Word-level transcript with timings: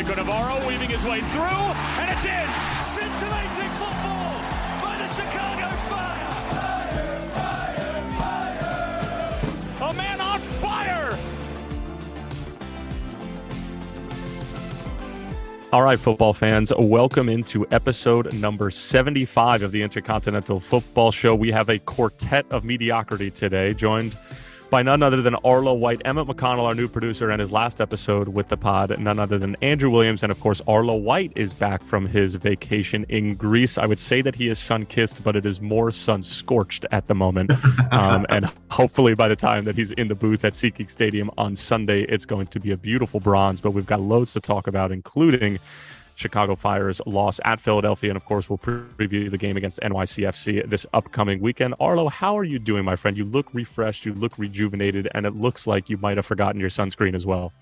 Rico 0.00 0.14
Navarro 0.14 0.66
weaving 0.66 0.88
his 0.88 1.04
way 1.04 1.20
through, 1.20 1.42
and 1.42 2.10
it's 2.10 2.24
in. 2.24 2.48
Scintillating 2.84 3.70
football 3.72 4.40
by 4.80 4.96
the 4.96 5.06
Chicago 5.08 5.68
Fire. 5.76 6.26
A 9.82 9.94
man 9.94 10.20
on 10.22 10.40
fire. 10.40 11.18
All 15.70 15.82
right, 15.82 16.00
football 16.00 16.32
fans, 16.32 16.72
welcome 16.78 17.28
into 17.28 17.66
episode 17.70 18.32
number 18.32 18.70
75 18.70 19.62
of 19.62 19.70
the 19.70 19.82
Intercontinental 19.82 20.60
Football 20.60 21.12
Show. 21.12 21.34
We 21.34 21.50
have 21.50 21.68
a 21.68 21.78
quartet 21.78 22.46
of 22.48 22.64
mediocrity 22.64 23.30
today, 23.30 23.74
joined 23.74 24.16
by 24.70 24.82
none 24.82 25.02
other 25.02 25.20
than 25.20 25.34
Arlo 25.44 25.74
White, 25.74 26.00
Emmett 26.04 26.28
McConnell, 26.28 26.64
our 26.64 26.74
new 26.74 26.88
producer, 26.88 27.30
and 27.30 27.40
his 27.40 27.50
last 27.50 27.80
episode 27.80 28.28
with 28.28 28.48
the 28.48 28.56
pod, 28.56 28.96
none 28.98 29.18
other 29.18 29.36
than 29.36 29.56
Andrew 29.62 29.90
Williams. 29.90 30.22
And 30.22 30.30
of 30.30 30.38
course, 30.40 30.62
Arlo 30.68 30.94
White 30.94 31.32
is 31.34 31.52
back 31.52 31.82
from 31.82 32.06
his 32.06 32.36
vacation 32.36 33.04
in 33.08 33.34
Greece. 33.34 33.76
I 33.76 33.86
would 33.86 33.98
say 33.98 34.22
that 34.22 34.36
he 34.36 34.48
is 34.48 34.58
sun 34.58 34.86
kissed, 34.86 35.24
but 35.24 35.34
it 35.34 35.44
is 35.44 35.60
more 35.60 35.90
sun 35.90 36.22
scorched 36.22 36.86
at 36.90 37.06
the 37.08 37.14
moment. 37.14 37.52
Um, 37.90 38.24
and 38.28 38.50
hopefully, 38.70 39.14
by 39.14 39.26
the 39.26 39.34
time 39.34 39.64
that 39.64 39.74
he's 39.74 39.90
in 39.92 40.06
the 40.06 40.14
booth 40.14 40.44
at 40.44 40.52
SeatGeek 40.52 40.90
Stadium 40.90 41.28
on 41.36 41.56
Sunday, 41.56 42.02
it's 42.02 42.24
going 42.24 42.46
to 42.48 42.60
be 42.60 42.70
a 42.70 42.76
beautiful 42.76 43.18
bronze. 43.18 43.60
But 43.60 43.72
we've 43.72 43.86
got 43.86 44.00
loads 44.00 44.32
to 44.34 44.40
talk 44.40 44.68
about, 44.68 44.92
including 44.92 45.58
Chicago 46.20 46.54
Fire's 46.54 47.00
loss 47.06 47.40
at 47.44 47.58
Philadelphia. 47.58 48.10
And 48.10 48.16
of 48.16 48.26
course, 48.26 48.50
we'll 48.50 48.58
preview 48.58 49.30
the 49.30 49.38
game 49.38 49.56
against 49.56 49.80
NYCFC 49.80 50.68
this 50.68 50.86
upcoming 50.92 51.40
weekend. 51.40 51.74
Arlo, 51.80 52.08
how 52.08 52.38
are 52.38 52.44
you 52.44 52.58
doing, 52.58 52.84
my 52.84 52.94
friend? 52.94 53.16
You 53.16 53.24
look 53.24 53.52
refreshed, 53.54 54.04
you 54.04 54.12
look 54.12 54.38
rejuvenated, 54.38 55.08
and 55.14 55.24
it 55.26 55.34
looks 55.34 55.66
like 55.66 55.88
you 55.88 55.96
might 55.96 56.18
have 56.18 56.26
forgotten 56.26 56.60
your 56.60 56.70
sunscreen 56.70 57.14
as 57.14 57.24
well. 57.24 57.52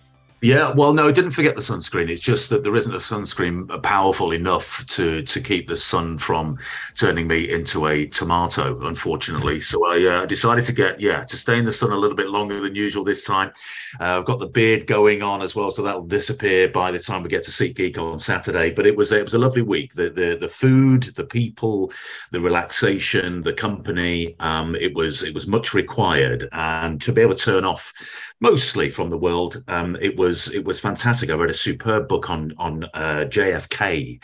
Yeah, 0.40 0.70
well, 0.70 0.92
no, 0.92 1.08
I 1.08 1.12
didn't 1.12 1.32
forget 1.32 1.56
the 1.56 1.60
sunscreen. 1.60 2.08
It's 2.08 2.20
just 2.20 2.48
that 2.50 2.62
there 2.62 2.76
isn't 2.76 2.94
a 2.94 2.98
sunscreen 2.98 3.82
powerful 3.82 4.30
enough 4.32 4.86
to 4.86 5.22
to 5.22 5.40
keep 5.40 5.66
the 5.66 5.76
sun 5.76 6.16
from 6.16 6.58
turning 6.94 7.26
me 7.26 7.50
into 7.50 7.86
a 7.88 8.06
tomato, 8.06 8.86
unfortunately. 8.86 9.58
So 9.58 9.84
I 9.84 10.06
uh, 10.06 10.26
decided 10.26 10.64
to 10.66 10.72
get 10.72 11.00
yeah 11.00 11.24
to 11.24 11.36
stay 11.36 11.58
in 11.58 11.64
the 11.64 11.72
sun 11.72 11.90
a 11.90 11.96
little 11.96 12.16
bit 12.16 12.28
longer 12.28 12.60
than 12.60 12.76
usual 12.76 13.02
this 13.02 13.24
time. 13.24 13.52
Uh, 13.98 14.18
I've 14.18 14.26
got 14.26 14.38
the 14.38 14.46
beard 14.46 14.86
going 14.86 15.24
on 15.24 15.42
as 15.42 15.56
well, 15.56 15.72
so 15.72 15.82
that 15.82 15.96
will 15.96 16.06
disappear 16.06 16.68
by 16.68 16.92
the 16.92 17.00
time 17.00 17.24
we 17.24 17.28
get 17.30 17.42
to 17.44 17.50
SeatGeek 17.50 17.98
on 17.98 18.20
Saturday. 18.20 18.70
But 18.70 18.86
it 18.86 18.94
was 18.94 19.10
it 19.10 19.24
was 19.24 19.34
a 19.34 19.40
lovely 19.40 19.62
week. 19.62 19.94
The 19.94 20.08
the 20.08 20.38
the 20.40 20.48
food, 20.48 21.02
the 21.16 21.26
people, 21.26 21.90
the 22.30 22.40
relaxation, 22.40 23.42
the 23.42 23.54
company. 23.54 24.36
Um, 24.38 24.76
it 24.76 24.94
was 24.94 25.24
it 25.24 25.34
was 25.34 25.48
much 25.48 25.74
required, 25.74 26.48
and 26.52 27.00
to 27.02 27.12
be 27.12 27.22
able 27.22 27.34
to 27.34 27.44
turn 27.44 27.64
off 27.64 27.92
mostly 28.40 28.88
from 28.90 29.10
the 29.10 29.18
world. 29.18 29.62
Um, 29.68 29.96
it 30.00 30.16
was 30.16 30.27
it 30.28 30.64
was 30.64 30.80
fantastic. 30.80 31.30
I 31.30 31.34
read 31.34 31.50
a 31.50 31.54
superb 31.54 32.08
book 32.08 32.30
on 32.30 32.52
on 32.58 32.84
uh, 32.94 33.24
JFK 33.28 34.20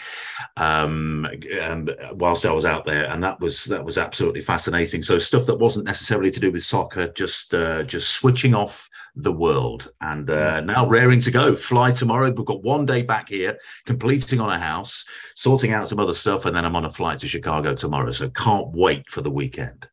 um, 0.57 1.27
um, 1.63 1.89
whilst 2.13 2.47
I 2.47 2.53
was 2.53 2.65
out 2.65 2.85
there, 2.85 3.05
and 3.11 3.23
that 3.23 3.41
was 3.41 3.65
that 3.65 3.85
was 3.85 3.99
absolutely 3.99 4.41
fascinating. 4.41 5.03
So 5.03 5.19
stuff 5.19 5.47
that 5.47 5.59
wasn't 5.59 5.87
necessarily 5.87 6.31
to 6.31 6.41
do 6.41 6.51
with 6.53 6.65
soccer, 6.65 7.09
just 7.09 7.55
uh, 7.55 7.83
just 7.85 8.11
switching 8.11 8.55
off 8.55 8.89
the 9.17 9.33
world, 9.33 9.93
and 10.01 10.29
uh, 10.31 10.61
mm. 10.61 10.67
now 10.67 10.87
raring 10.87 11.21
to 11.21 11.31
go. 11.31 11.55
Fly 11.55 11.93
tomorrow. 11.93 12.31
We've 12.31 12.47
got 12.47 12.63
one 12.63 12.87
day 12.87 13.03
back 13.03 13.29
here, 13.29 13.59
completing 13.87 14.41
on 14.41 14.51
a 14.51 14.59
house, 14.59 15.05
sorting 15.35 15.73
out 15.73 15.89
some 15.89 16.01
other 16.01 16.15
stuff, 16.15 16.45
and 16.47 16.57
then 16.57 16.65
I'm 16.65 16.77
on 16.77 16.85
a 16.85 16.91
flight 16.91 17.19
to 17.21 17.29
Chicago 17.29 17.75
tomorrow. 17.75 18.11
So 18.11 18.29
can't 18.31 18.69
wait 18.73 19.09
for 19.09 19.21
the 19.21 19.31
weekend. 19.31 19.89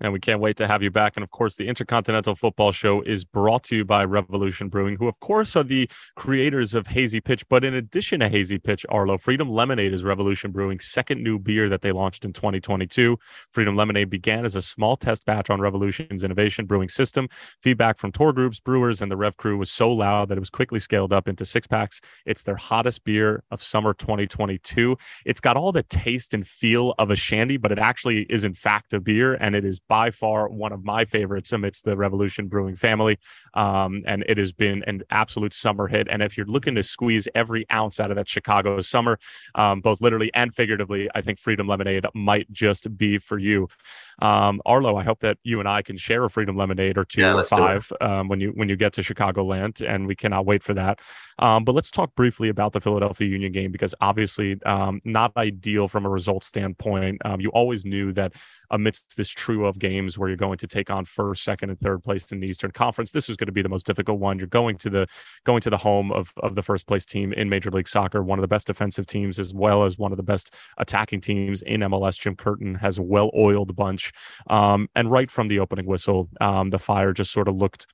And 0.00 0.12
we 0.12 0.20
can't 0.20 0.40
wait 0.40 0.56
to 0.58 0.68
have 0.68 0.82
you 0.82 0.90
back. 0.90 1.14
And 1.16 1.24
of 1.24 1.30
course, 1.30 1.56
the 1.56 1.66
Intercontinental 1.66 2.34
Football 2.34 2.72
Show 2.72 3.02
is 3.02 3.24
brought 3.24 3.64
to 3.64 3.76
you 3.76 3.84
by 3.84 4.04
Revolution 4.04 4.68
Brewing, 4.68 4.96
who, 4.96 5.08
of 5.08 5.18
course, 5.20 5.56
are 5.56 5.64
the 5.64 5.90
creators 6.16 6.74
of 6.74 6.86
Hazy 6.86 7.20
Pitch. 7.20 7.48
But 7.48 7.64
in 7.64 7.74
addition 7.74 8.20
to 8.20 8.28
Hazy 8.28 8.58
Pitch, 8.58 8.86
Arlo, 8.88 9.18
Freedom 9.18 9.48
Lemonade 9.48 9.92
is 9.92 10.04
Revolution 10.04 10.52
Brewing's 10.52 10.86
second 10.86 11.22
new 11.22 11.38
beer 11.38 11.68
that 11.68 11.82
they 11.82 11.92
launched 11.92 12.24
in 12.24 12.32
2022. 12.32 13.16
Freedom 13.50 13.74
Lemonade 13.74 14.10
began 14.10 14.44
as 14.44 14.54
a 14.54 14.62
small 14.62 14.96
test 14.96 15.26
batch 15.26 15.50
on 15.50 15.60
Revolution's 15.60 16.22
innovation 16.22 16.66
brewing 16.66 16.88
system. 16.88 17.28
Feedback 17.62 17.98
from 17.98 18.12
tour 18.12 18.32
groups, 18.32 18.60
brewers, 18.60 19.02
and 19.02 19.10
the 19.10 19.16
Rev 19.16 19.36
crew 19.36 19.56
was 19.58 19.70
so 19.70 19.90
loud 19.90 20.28
that 20.28 20.38
it 20.38 20.40
was 20.40 20.50
quickly 20.50 20.80
scaled 20.80 21.12
up 21.12 21.26
into 21.26 21.44
six 21.44 21.66
packs. 21.66 22.00
It's 22.24 22.44
their 22.44 22.56
hottest 22.56 23.04
beer 23.04 23.42
of 23.50 23.62
summer 23.62 23.94
2022. 23.94 24.96
It's 25.24 25.40
got 25.40 25.56
all 25.56 25.72
the 25.72 25.82
taste 25.82 26.34
and 26.34 26.46
feel 26.46 26.94
of 26.98 27.10
a 27.10 27.16
shandy, 27.16 27.56
but 27.56 27.72
it 27.72 27.78
actually 27.78 28.22
is, 28.30 28.44
in 28.44 28.54
fact, 28.54 28.92
a 28.92 29.00
beer, 29.00 29.34
and 29.34 29.56
it 29.56 29.64
is 29.64 29.80
by 29.88 30.10
far 30.10 30.48
one 30.48 30.72
of 30.72 30.84
my 30.84 31.04
favorites 31.04 31.52
amidst 31.52 31.84
the 31.84 31.96
Revolution 31.96 32.48
Brewing 32.48 32.76
family. 32.76 33.18
Um, 33.54 34.02
and 34.06 34.24
it 34.28 34.38
has 34.38 34.52
been 34.52 34.84
an 34.84 35.02
absolute 35.10 35.54
summer 35.54 35.88
hit. 35.88 36.06
And 36.10 36.22
if 36.22 36.36
you're 36.36 36.46
looking 36.46 36.74
to 36.76 36.82
squeeze 36.82 37.26
every 37.34 37.66
ounce 37.72 37.98
out 37.98 38.10
of 38.10 38.16
that 38.16 38.28
Chicago 38.28 38.80
summer, 38.80 39.18
um, 39.54 39.80
both 39.80 40.00
literally 40.00 40.30
and 40.34 40.54
figuratively, 40.54 41.08
I 41.14 41.22
think 41.22 41.38
Freedom 41.38 41.66
Lemonade 41.66 42.06
might 42.14 42.50
just 42.52 42.96
be 42.96 43.18
for 43.18 43.38
you. 43.38 43.68
Um, 44.20 44.60
Arlo, 44.66 44.96
I 44.96 45.04
hope 45.04 45.20
that 45.20 45.38
you 45.42 45.60
and 45.60 45.68
I 45.68 45.82
can 45.82 45.96
share 45.96 46.24
a 46.24 46.30
Freedom 46.30 46.56
Lemonade 46.56 46.98
or 46.98 47.04
two 47.04 47.22
yeah, 47.22 47.34
or 47.34 47.44
five 47.44 47.90
um, 48.00 48.28
when 48.28 48.40
you 48.40 48.50
when 48.50 48.68
you 48.68 48.76
get 48.76 48.92
to 48.94 49.00
Chicagoland, 49.00 49.86
and 49.86 50.06
we 50.06 50.16
cannot 50.16 50.44
wait 50.44 50.62
for 50.62 50.74
that. 50.74 51.00
Um, 51.38 51.64
but 51.64 51.74
let's 51.74 51.90
talk 51.90 52.14
briefly 52.16 52.48
about 52.48 52.72
the 52.72 52.80
Philadelphia 52.80 53.28
Union 53.28 53.52
game 53.52 53.70
because 53.70 53.94
obviously 54.00 54.60
um, 54.64 55.00
not 55.04 55.32
ideal 55.36 55.86
from 55.86 56.04
a 56.04 56.08
result 56.08 56.42
standpoint. 56.42 57.20
Um, 57.24 57.40
you 57.40 57.50
always 57.50 57.84
knew 57.84 58.12
that 58.14 58.32
amidst 58.70 59.16
this 59.16 59.30
trio 59.30 59.64
of 59.64 59.78
games 59.78 60.18
where 60.18 60.28
you're 60.28 60.36
going 60.36 60.58
to 60.58 60.66
take 60.66 60.90
on 60.90 61.04
first, 61.04 61.44
second, 61.44 61.70
and 61.70 61.80
third 61.80 62.02
place 62.02 62.30
in 62.32 62.40
the 62.40 62.48
Eastern 62.48 62.70
Conference, 62.70 63.12
this 63.12 63.28
is 63.28 63.36
going 63.36 63.46
to 63.46 63.52
be 63.52 63.62
the 63.62 63.68
most 63.68 63.86
difficult 63.86 64.18
one. 64.18 64.38
You're 64.38 64.48
going 64.48 64.76
to 64.78 64.90
the 64.90 65.06
going 65.44 65.60
to 65.62 65.70
the 65.70 65.76
home 65.76 66.12
of 66.12 66.32
of 66.38 66.54
the 66.54 66.62
first 66.62 66.86
place 66.86 67.04
team 67.04 67.32
in 67.32 67.48
Major 67.48 67.70
League 67.70 67.88
Soccer, 67.88 68.22
one 68.22 68.38
of 68.38 68.42
the 68.42 68.48
best 68.48 68.66
defensive 68.66 69.06
teams 69.06 69.38
as 69.38 69.54
well 69.54 69.84
as 69.84 69.98
one 69.98 70.12
of 70.12 70.16
the 70.16 70.22
best 70.22 70.54
attacking 70.78 71.20
teams 71.20 71.62
in 71.62 71.80
MLS. 71.82 72.18
Jim 72.18 72.36
Curtin 72.36 72.74
has 72.76 72.98
a 72.98 73.02
well 73.02 73.30
oiled 73.36 73.74
bunch, 73.76 74.12
um, 74.48 74.88
and 74.94 75.10
right 75.10 75.30
from 75.30 75.48
the 75.48 75.60
opening 75.60 75.86
whistle, 75.86 76.28
um, 76.40 76.70
the 76.70 76.78
Fire 76.78 77.12
just 77.12 77.32
sort 77.32 77.48
of 77.48 77.56
looked 77.56 77.86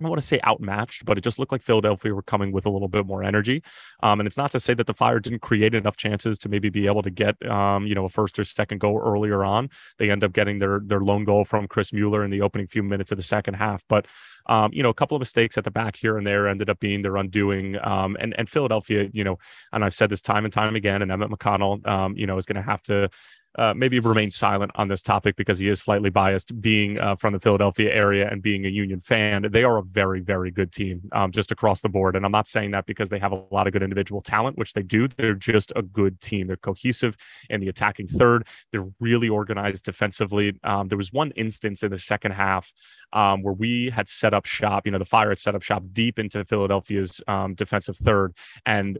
I 0.00 0.04
don't 0.04 0.10
want 0.10 0.20
to 0.20 0.26
say 0.26 0.38
outmatched, 0.46 1.04
but 1.04 1.18
it 1.18 1.22
just 1.22 1.40
looked 1.40 1.50
like 1.50 1.62
Philadelphia 1.62 2.14
were 2.14 2.22
coming 2.22 2.52
with 2.52 2.66
a 2.66 2.70
little 2.70 2.86
bit 2.86 3.04
more 3.04 3.24
energy. 3.24 3.64
Um, 4.00 4.20
and 4.20 4.28
it's 4.28 4.36
not 4.36 4.52
to 4.52 4.60
say 4.60 4.72
that 4.74 4.86
the 4.86 4.94
Fire 4.94 5.18
didn't 5.18 5.40
create 5.40 5.74
enough 5.74 5.96
chances 5.96 6.38
to 6.40 6.48
maybe 6.48 6.70
be 6.70 6.86
able 6.86 7.02
to 7.02 7.10
get, 7.10 7.34
um, 7.50 7.84
you 7.84 7.96
know, 7.96 8.04
a 8.04 8.08
first 8.08 8.38
or 8.38 8.44
second 8.44 8.78
goal 8.78 9.00
earlier 9.04 9.44
on. 9.44 9.70
They 9.98 10.10
end 10.10 10.22
up 10.22 10.32
getting 10.32 10.58
their 10.58 10.80
their 10.84 11.00
lone 11.00 11.24
goal 11.24 11.44
from 11.44 11.66
Chris 11.66 11.92
Mueller 11.92 12.22
in 12.24 12.30
the 12.30 12.42
opening 12.42 12.68
few 12.68 12.84
minutes 12.84 13.10
of 13.10 13.18
the 13.18 13.24
second 13.24 13.54
half. 13.54 13.82
But, 13.88 14.06
um, 14.46 14.70
you 14.72 14.84
know, 14.84 14.90
a 14.90 14.94
couple 14.94 15.16
of 15.16 15.20
mistakes 15.20 15.58
at 15.58 15.64
the 15.64 15.70
back 15.72 15.96
here 15.96 16.16
and 16.16 16.24
there 16.24 16.46
ended 16.46 16.70
up 16.70 16.78
being 16.78 17.02
their 17.02 17.16
undoing. 17.16 17.76
Um, 17.84 18.16
and 18.20 18.38
and 18.38 18.48
Philadelphia, 18.48 19.08
you 19.12 19.24
know, 19.24 19.38
and 19.72 19.84
I've 19.84 19.94
said 19.94 20.10
this 20.10 20.22
time 20.22 20.44
and 20.44 20.52
time 20.52 20.76
again, 20.76 21.02
and 21.02 21.10
Emmett 21.10 21.30
McConnell, 21.30 21.84
um, 21.88 22.16
you 22.16 22.26
know, 22.26 22.36
is 22.36 22.46
going 22.46 22.56
to 22.56 22.62
have 22.62 22.82
to 22.84 23.10
uh, 23.58 23.74
maybe 23.74 23.98
remain 23.98 24.30
silent 24.30 24.70
on 24.76 24.88
this 24.88 25.02
topic 25.02 25.36
because 25.36 25.58
he 25.58 25.68
is 25.68 25.82
slightly 25.82 26.10
biased, 26.10 26.60
being 26.60 26.98
uh, 26.98 27.16
from 27.16 27.32
the 27.32 27.40
Philadelphia 27.40 27.92
area 27.92 28.28
and 28.30 28.40
being 28.40 28.64
a 28.64 28.68
Union 28.68 29.00
fan. 29.00 29.46
They 29.50 29.64
are 29.64 29.78
a 29.78 29.82
very, 29.82 30.20
very 30.20 30.50
good 30.50 30.72
team 30.72 31.02
um, 31.12 31.32
just 31.32 31.50
across 31.50 31.80
the 31.80 31.88
board. 31.88 32.14
And 32.14 32.24
I'm 32.24 32.32
not 32.32 32.46
saying 32.46 32.70
that 32.70 32.86
because 32.86 33.08
they 33.08 33.18
have 33.18 33.32
a 33.32 33.42
lot 33.50 33.66
of 33.66 33.72
good 33.72 33.82
individual 33.82 34.22
talent, 34.22 34.56
which 34.56 34.72
they 34.74 34.82
do. 34.82 35.08
They're 35.08 35.34
just 35.34 35.72
a 35.74 35.82
good 35.82 36.20
team. 36.20 36.46
They're 36.46 36.56
cohesive 36.56 37.16
in 37.50 37.60
the 37.60 37.68
attacking 37.68 38.08
third. 38.08 38.46
They're 38.70 38.86
really 39.00 39.28
organized 39.28 39.84
defensively. 39.84 40.58
Um, 40.62 40.88
there 40.88 40.98
was 40.98 41.12
one 41.12 41.32
instance 41.32 41.82
in 41.82 41.90
the 41.90 41.98
second 41.98 42.32
half 42.32 42.72
um, 43.12 43.42
where 43.42 43.54
we 43.54 43.90
had 43.90 44.08
set 44.08 44.34
up 44.34 44.46
shop. 44.46 44.86
You 44.86 44.92
know, 44.92 44.98
the 44.98 45.04
Fire 45.04 45.30
had 45.30 45.38
set 45.38 45.54
up 45.54 45.62
shop 45.62 45.82
deep 45.92 46.18
into 46.18 46.44
Philadelphia's 46.44 47.20
um, 47.26 47.54
defensive 47.54 47.96
third, 47.96 48.36
and 48.64 48.98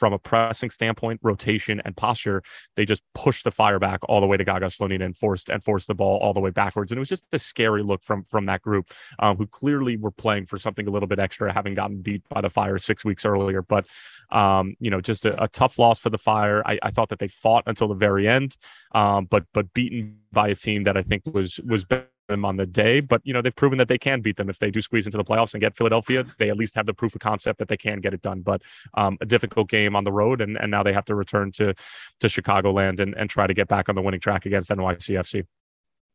from 0.00 0.14
a 0.14 0.18
pressing 0.18 0.70
standpoint, 0.70 1.20
rotation 1.22 1.80
and 1.84 1.94
posture, 1.94 2.42
they 2.74 2.86
just 2.86 3.02
pushed 3.14 3.44
the 3.44 3.50
fire 3.50 3.78
back 3.78 4.00
all 4.08 4.20
the 4.20 4.26
way 4.26 4.38
to 4.38 4.44
Gaga 4.44 4.66
Slonina 4.66 5.04
and 5.04 5.16
forced 5.16 5.50
and 5.50 5.62
forced 5.62 5.88
the 5.88 5.94
ball 5.94 6.18
all 6.20 6.32
the 6.32 6.40
way 6.40 6.50
backwards. 6.50 6.90
And 6.90 6.96
it 6.96 7.00
was 7.00 7.08
just 7.10 7.26
a 7.32 7.38
scary 7.38 7.82
look 7.82 8.02
from 8.02 8.24
from 8.24 8.46
that 8.46 8.62
group, 8.62 8.90
um, 9.18 9.36
who 9.36 9.46
clearly 9.46 9.98
were 9.98 10.10
playing 10.10 10.46
for 10.46 10.56
something 10.56 10.88
a 10.88 10.90
little 10.90 11.06
bit 11.06 11.18
extra, 11.18 11.52
having 11.52 11.74
gotten 11.74 12.00
beat 12.00 12.22
by 12.30 12.40
the 12.40 12.48
fire 12.48 12.78
six 12.78 13.04
weeks 13.04 13.26
earlier. 13.26 13.60
But 13.60 13.86
um, 14.30 14.74
you 14.80 14.90
know, 14.90 15.00
just 15.00 15.26
a, 15.26 15.42
a, 15.42 15.48
tough 15.48 15.78
loss 15.78 15.98
for 15.98 16.08
the 16.08 16.18
fire. 16.18 16.62
I, 16.64 16.78
I, 16.84 16.90
thought 16.92 17.08
that 17.08 17.18
they 17.18 17.26
fought 17.26 17.64
until 17.66 17.88
the 17.88 17.96
very 17.96 18.28
end, 18.28 18.56
um, 18.92 19.24
but 19.24 19.44
but 19.52 19.74
beaten 19.74 20.18
by 20.32 20.48
a 20.48 20.54
team 20.54 20.84
that 20.84 20.96
I 20.96 21.02
think 21.02 21.24
was 21.26 21.58
was 21.66 21.84
better 21.84 22.06
them 22.30 22.44
on 22.44 22.56
the 22.56 22.66
day, 22.66 23.00
but 23.00 23.20
you 23.24 23.32
know 23.32 23.42
they've 23.42 23.54
proven 23.54 23.78
that 23.78 23.88
they 23.88 23.98
can 23.98 24.20
beat 24.20 24.36
them 24.36 24.48
if 24.48 24.58
they 24.58 24.70
do 24.70 24.80
squeeze 24.80 25.06
into 25.06 25.18
the 25.18 25.24
playoffs 25.24 25.54
and 25.54 25.60
get 25.60 25.76
Philadelphia. 25.76 26.24
They 26.38 26.50
at 26.50 26.56
least 26.56 26.74
have 26.74 26.86
the 26.86 26.94
proof 26.94 27.14
of 27.14 27.20
concept 27.20 27.58
that 27.58 27.68
they 27.68 27.76
can 27.76 28.00
get 28.00 28.14
it 28.14 28.22
done. 28.22 28.40
But 28.40 28.62
um, 28.94 29.18
a 29.20 29.26
difficult 29.26 29.68
game 29.68 29.94
on 29.94 30.04
the 30.04 30.12
road, 30.12 30.40
and, 30.40 30.56
and 30.58 30.70
now 30.70 30.82
they 30.82 30.92
have 30.92 31.04
to 31.06 31.14
return 31.14 31.52
to 31.52 31.74
to 32.20 32.26
Chicagoland 32.26 33.00
and, 33.00 33.14
and 33.14 33.28
try 33.28 33.46
to 33.46 33.54
get 33.54 33.68
back 33.68 33.88
on 33.88 33.94
the 33.94 34.02
winning 34.02 34.20
track 34.20 34.46
against 34.46 34.70
NYCFC. 34.70 35.44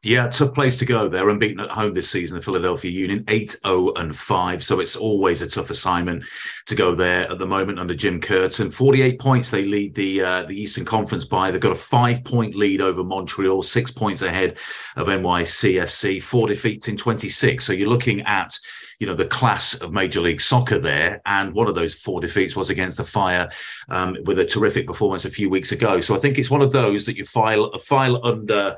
Yeah, 0.06 0.28
tough 0.28 0.54
place 0.54 0.78
to 0.78 0.86
go. 0.86 1.10
They're 1.10 1.30
unbeaten 1.30 1.60
at 1.62 1.72
home 1.72 1.96
this 1.96 2.12
season, 2.12 2.38
the 2.38 2.44
Philadelphia 2.44 2.92
Union, 2.92 3.24
8 3.28 3.58
0 3.66 3.92
and 3.96 4.16
5. 4.16 4.64
So 4.64 4.80
it's 4.80 4.96
always 4.96 5.42
a 5.42 5.50
tough 5.50 5.72
assignment 5.72 6.26
to 6.68 6.76
go 6.76 6.94
there 6.94 7.28
at 7.32 7.40
the 7.40 7.48
moment 7.48 7.80
under 7.80 7.96
Jim 7.96 8.22
Curtin. 8.22 8.70
48 8.70 9.20
points 9.20 9.50
they 9.50 9.64
lead 9.64 9.96
the 9.96 10.22
uh, 10.22 10.44
the 10.44 10.54
Eastern 10.54 10.86
Conference 10.86 11.26
by. 11.26 11.50
They've 11.50 11.60
got 11.60 11.72
a 11.72 11.76
five 11.76 12.24
point 12.24 12.54
lead 12.54 12.82
over 12.82 13.04
Montreal, 13.04 13.64
six 13.64 13.90
points 13.90 14.22
ahead 14.22 14.60
of 14.96 15.08
NYCFC, 15.08 16.22
four 16.22 16.50
defeats 16.50 16.88
in 16.88 16.98
26. 16.98 17.66
So 17.66 17.74
you're 17.74 17.90
looking 17.90 18.22
at 18.22 18.60
you 19.00 19.08
know 19.08 19.16
the 19.16 19.26
class 19.26 19.74
of 19.74 19.92
Major 19.92 20.22
League 20.22 20.40
Soccer 20.40 20.78
there, 20.78 21.20
and 21.26 21.52
one 21.52 21.68
of 21.68 21.74
those 21.74 21.96
four 21.96 22.22
defeats 22.22 22.56
was 22.56 22.70
against 22.70 22.98
the 22.98 23.04
Fire 23.04 23.50
um, 23.90 24.16
with 24.26 24.38
a 24.38 24.46
terrific 24.46 24.86
performance 24.86 25.26
a 25.26 25.32
few 25.32 25.50
weeks 25.50 25.72
ago. 25.72 26.00
So 26.00 26.16
I 26.16 26.20
think 26.20 26.38
it's 26.38 26.52
one 26.52 26.62
of 26.62 26.72
those 26.72 27.08
that 27.08 27.18
you 27.18 27.26
file 27.26 27.76
file 27.80 28.24
under 28.24 28.78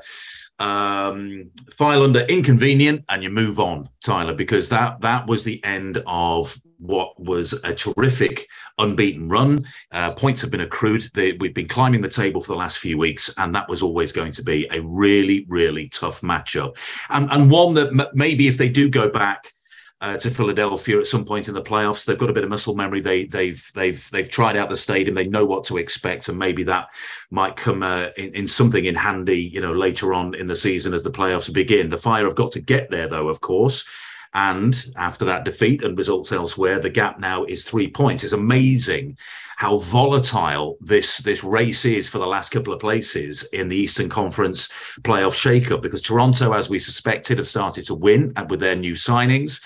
um, 0.58 1.50
file 1.76 2.02
under 2.02 2.20
inconvenient 2.20 3.04
and 3.08 3.22
you 3.22 3.30
move 3.30 3.60
on, 3.60 3.88
Tyler, 4.04 4.34
because 4.34 4.68
that 4.70 5.00
that 5.00 5.26
was 5.26 5.44
the 5.44 5.62
end 5.64 6.02
of 6.06 6.56
what 6.78 7.20
was 7.20 7.54
a 7.64 7.74
terrific 7.74 8.46
unbeaten 8.78 9.28
run. 9.28 9.64
Uh, 9.92 10.12
points 10.12 10.40
have 10.42 10.50
been 10.50 10.60
accrued. 10.60 11.02
They, 11.14 11.32
we've 11.32 11.54
been 11.54 11.68
climbing 11.68 12.00
the 12.00 12.08
table 12.08 12.40
for 12.40 12.52
the 12.52 12.58
last 12.58 12.78
few 12.78 12.98
weeks, 12.98 13.34
and 13.38 13.54
that 13.54 13.68
was 13.68 13.82
always 13.82 14.12
going 14.12 14.32
to 14.32 14.42
be 14.42 14.66
a 14.70 14.80
really, 14.82 15.46
really 15.48 15.88
tough 15.88 16.20
matchup, 16.22 16.76
and 17.10 17.30
and 17.30 17.50
one 17.50 17.74
that 17.74 17.88
m- 17.88 18.08
maybe 18.14 18.48
if 18.48 18.58
they 18.58 18.68
do 18.68 18.88
go 18.90 19.10
back 19.10 19.52
uh, 20.00 20.16
to 20.16 20.30
Philadelphia 20.30 20.98
at 20.98 21.06
some 21.06 21.24
point 21.24 21.48
in 21.48 21.54
the 21.54 21.62
playoffs. 21.62 22.04
They've 22.04 22.18
got 22.18 22.30
a 22.30 22.32
bit 22.32 22.44
of 22.44 22.50
muscle 22.50 22.74
memory. 22.74 23.00
They 23.00 23.24
they've 23.24 23.70
they've 23.74 24.08
they've 24.10 24.30
tried 24.30 24.56
out 24.56 24.68
the 24.68 24.76
stadium. 24.76 25.14
They 25.14 25.26
know 25.26 25.44
what 25.44 25.64
to 25.64 25.76
expect, 25.78 26.28
and 26.28 26.38
maybe 26.38 26.62
that 26.64 26.88
might 27.30 27.56
come 27.56 27.82
uh, 27.82 28.08
in, 28.16 28.34
in, 28.34 28.48
something 28.48 28.84
in 28.84 28.94
handy, 28.94 29.42
you 29.42 29.60
know, 29.60 29.72
later 29.72 30.14
on 30.14 30.34
in 30.34 30.46
the 30.46 30.56
season 30.56 30.94
as 30.94 31.02
the 31.02 31.10
playoffs 31.10 31.52
begin. 31.52 31.90
The 31.90 31.98
Fire 31.98 32.26
have 32.26 32.36
got 32.36 32.52
to 32.52 32.60
get 32.60 32.90
there, 32.90 33.08
though, 33.08 33.28
of 33.28 33.40
course. 33.40 33.86
And 34.34 34.86
after 34.96 35.24
that 35.24 35.44
defeat 35.44 35.82
and 35.82 35.96
results 35.96 36.32
elsewhere, 36.32 36.78
the 36.78 36.90
gap 36.90 37.18
now 37.18 37.44
is 37.44 37.64
three 37.64 37.90
points. 37.90 38.22
It's 38.22 38.34
amazing 38.34 39.16
how 39.58 39.76
volatile 39.78 40.78
this 40.80 41.18
this 41.18 41.42
race 41.42 41.84
is 41.84 42.08
for 42.08 42.18
the 42.18 42.26
last 42.26 42.50
couple 42.50 42.72
of 42.72 42.78
places 42.78 43.42
in 43.52 43.68
the 43.68 43.76
Eastern 43.76 44.08
Conference 44.08 44.68
playoff 45.02 45.34
shakeup. 45.34 45.82
Because 45.82 46.00
Toronto, 46.00 46.52
as 46.52 46.70
we 46.70 46.78
suspected, 46.78 47.38
have 47.38 47.48
started 47.48 47.84
to 47.86 47.94
win 47.94 48.32
with 48.48 48.60
their 48.60 48.76
new 48.76 48.92
signings. 48.92 49.60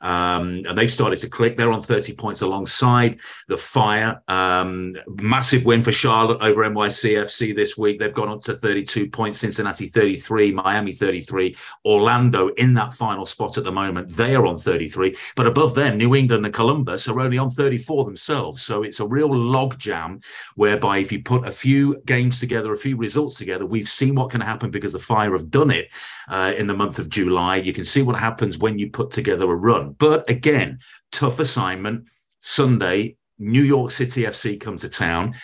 Um, 0.00 0.64
and 0.66 0.76
they've 0.76 0.92
started 0.92 1.18
to 1.20 1.28
click. 1.28 1.56
They're 1.56 1.72
on 1.72 1.82
30 1.82 2.14
points 2.14 2.42
alongside 2.42 3.18
the 3.48 3.56
Fire. 3.56 4.22
Um, 4.28 4.94
massive 5.20 5.64
win 5.64 5.82
for 5.82 5.92
Charlotte 5.92 6.40
over 6.40 6.62
NYCFC 6.62 7.54
this 7.54 7.76
week. 7.76 7.98
They've 7.98 8.14
gone 8.14 8.28
up 8.28 8.42
to 8.42 8.54
32 8.54 9.10
points. 9.10 9.38
Cincinnati 9.38 9.88
33, 9.88 10.52
Miami 10.52 10.92
33, 10.92 11.56
Orlando 11.84 12.48
in 12.48 12.74
that 12.74 12.92
final 12.92 13.26
spot 13.26 13.58
at 13.58 13.64
the 13.64 13.72
moment. 13.72 14.10
They 14.10 14.34
are 14.34 14.46
on 14.46 14.58
33, 14.58 15.14
but 15.36 15.46
above 15.46 15.74
them, 15.74 15.96
New 15.96 16.14
England 16.14 16.44
and 16.44 16.54
Columbus 16.54 17.08
are 17.08 17.20
only 17.20 17.38
on 17.38 17.50
34 17.50 18.04
themselves. 18.04 18.62
So 18.62 18.82
it's 18.82 19.00
a 19.00 19.06
real 19.06 19.30
logjam 19.30 20.22
whereby 20.56 20.98
if 20.98 21.12
you 21.12 21.22
put 21.22 21.46
a 21.46 21.52
few 21.52 22.00
games 22.06 22.40
together, 22.40 22.72
a 22.72 22.76
few 22.76 22.96
results 22.96 23.36
together, 23.36 23.66
we've 23.66 23.88
seen 23.88 24.14
what 24.14 24.30
can 24.30 24.40
happen 24.40 24.70
because 24.70 24.92
the 24.92 24.98
Fire 24.98 25.32
have 25.32 25.50
done 25.50 25.70
it 25.70 25.90
uh, 26.28 26.52
in 26.56 26.66
the 26.66 26.74
month 26.74 26.98
of 26.98 27.08
July. 27.08 27.56
You 27.56 27.72
can 27.72 27.84
see 27.84 28.02
what 28.02 28.16
happens 28.16 28.58
when 28.58 28.78
you 28.78 28.90
put 28.90 29.10
together 29.10 29.50
a 29.50 29.56
run. 29.56 29.87
But 29.88 30.28
again, 30.28 30.80
tough 31.12 31.38
assignment. 31.38 32.08
Sunday, 32.40 33.16
New 33.38 33.62
York 33.62 33.90
City 33.90 34.22
FC 34.22 34.60
come 34.60 34.76
to 34.78 34.88
town, 34.88 35.34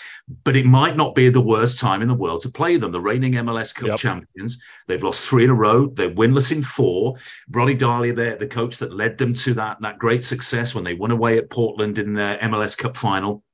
but 0.43 0.57
it 0.57 0.67
might 0.67 0.97
not 0.97 1.15
be 1.15 1.29
the 1.29 1.41
worst 1.41 1.79
time 1.79 2.03
in 2.03 2.09
the 2.09 2.15
world 2.15 2.43
to 2.43 2.49
play 2.51 2.77
them. 2.77 2.91
The 2.91 3.01
reigning 3.01 3.35
MLS 3.35 3.75
Cup 3.75 3.89
yep. 3.89 3.99
champions, 3.99 4.59
they've 4.89 5.03
lost 5.03 5.29
three 5.29 5.45
in 5.45 5.51
a 5.51 5.55
row. 5.55 5.87
They're 5.87 6.11
winless 6.11 6.51
in 6.51 6.63
four. 6.63 7.17
Brodie 7.49 7.77
Deila, 7.77 8.15
there, 8.15 8.37
the 8.37 8.47
coach 8.47 8.79
that 8.79 8.93
led 8.93 9.19
them 9.19 9.35
to 9.35 9.55
that, 9.55 9.81
that 9.81 9.99
great 9.99 10.25
success 10.25 10.75
when 10.75 10.85
they 10.85 10.95
won 10.95 11.13
away 11.13 11.39
at 11.39 11.51
Portland 11.51 11.99
in 11.99 12.15
the 12.15 12.39
MLS 12.43 12.77
Cup 12.77 12.97
final. 12.97 13.45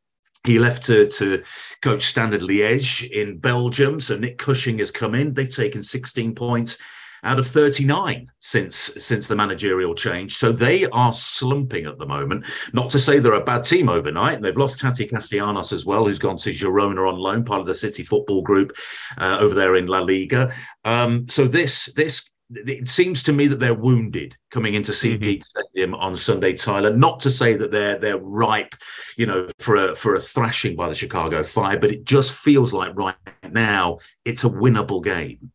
He 0.44 0.58
left 0.58 0.84
to, 0.84 1.06
to 1.06 1.42
coach 1.82 2.02
Standard 2.04 2.40
Liège 2.40 3.10
in 3.10 3.38
Belgium. 3.38 4.00
So 4.00 4.16
Nick 4.16 4.38
Cushing 4.38 4.78
has 4.78 4.90
come 4.90 5.14
in. 5.14 5.34
They've 5.34 5.54
taken 5.54 5.82
16 5.82 6.34
points 6.34 6.78
out 7.22 7.38
of 7.38 7.46
39 7.46 8.31
since 8.40 8.76
since 8.76 9.26
the 9.26 9.37
managerial 9.37 9.94
change. 9.94 10.37
So 10.37 10.52
they 10.52 10.87
are 10.87 11.12
slumping 11.12 11.87
at 11.87 11.99
the 11.99 12.06
moment. 12.06 12.46
Not 12.72 12.90
to 12.90 12.99
say 12.99 13.19
they're 13.19 13.34
a 13.34 13.44
bad 13.44 13.64
team 13.64 13.88
overnight. 13.88 14.40
They've 14.40 14.56
lost 14.56 14.78
Tati 14.78 15.06
Castellanos 15.06 15.72
as 15.72 15.87
well, 15.87 16.06
who's 16.06 16.19
gone 16.19 16.38
to 16.38 16.50
Girona 16.50 17.08
on 17.08 17.19
loan, 17.19 17.44
part 17.44 17.61
of 17.61 17.67
the 17.67 17.75
City 17.75 18.02
Football 18.02 18.43
Group 18.43 18.76
uh, 19.19 19.38
over 19.40 19.55
there 19.55 19.76
in 19.76 19.87
La 19.87 20.00
Liga. 20.00 20.52
Um, 20.84 21.28
so 21.28 21.46
this 21.46 21.87
this 21.96 22.31
it 22.52 22.88
seems 22.88 23.23
to 23.23 23.32
me 23.32 23.46
that 23.46 23.61
they're 23.61 23.75
wounded 23.75 24.37
coming 24.50 24.75
into 24.75 24.90
SeatGeek 24.90 25.38
mm-hmm. 25.38 25.61
Stadium 25.61 25.94
on 25.94 26.16
Sunday, 26.16 26.52
Tyler. 26.52 26.94
Not 26.94 27.20
to 27.20 27.31
say 27.31 27.56
that 27.56 27.70
they're 27.70 27.99
they're 27.99 28.19
ripe, 28.19 28.75
you 29.16 29.26
know, 29.26 29.49
for 29.58 29.76
a 29.76 29.94
for 29.94 30.14
a 30.14 30.20
thrashing 30.20 30.76
by 30.76 30.88
the 30.88 30.94
Chicago 30.94 31.43
Fire, 31.43 31.78
but 31.78 31.90
it 31.90 32.05
just 32.05 32.32
feels 32.32 32.73
like 32.73 32.96
right 32.96 33.14
now 33.50 33.99
it's 34.25 34.44
a 34.44 34.49
winnable 34.50 35.02
game 35.02 35.52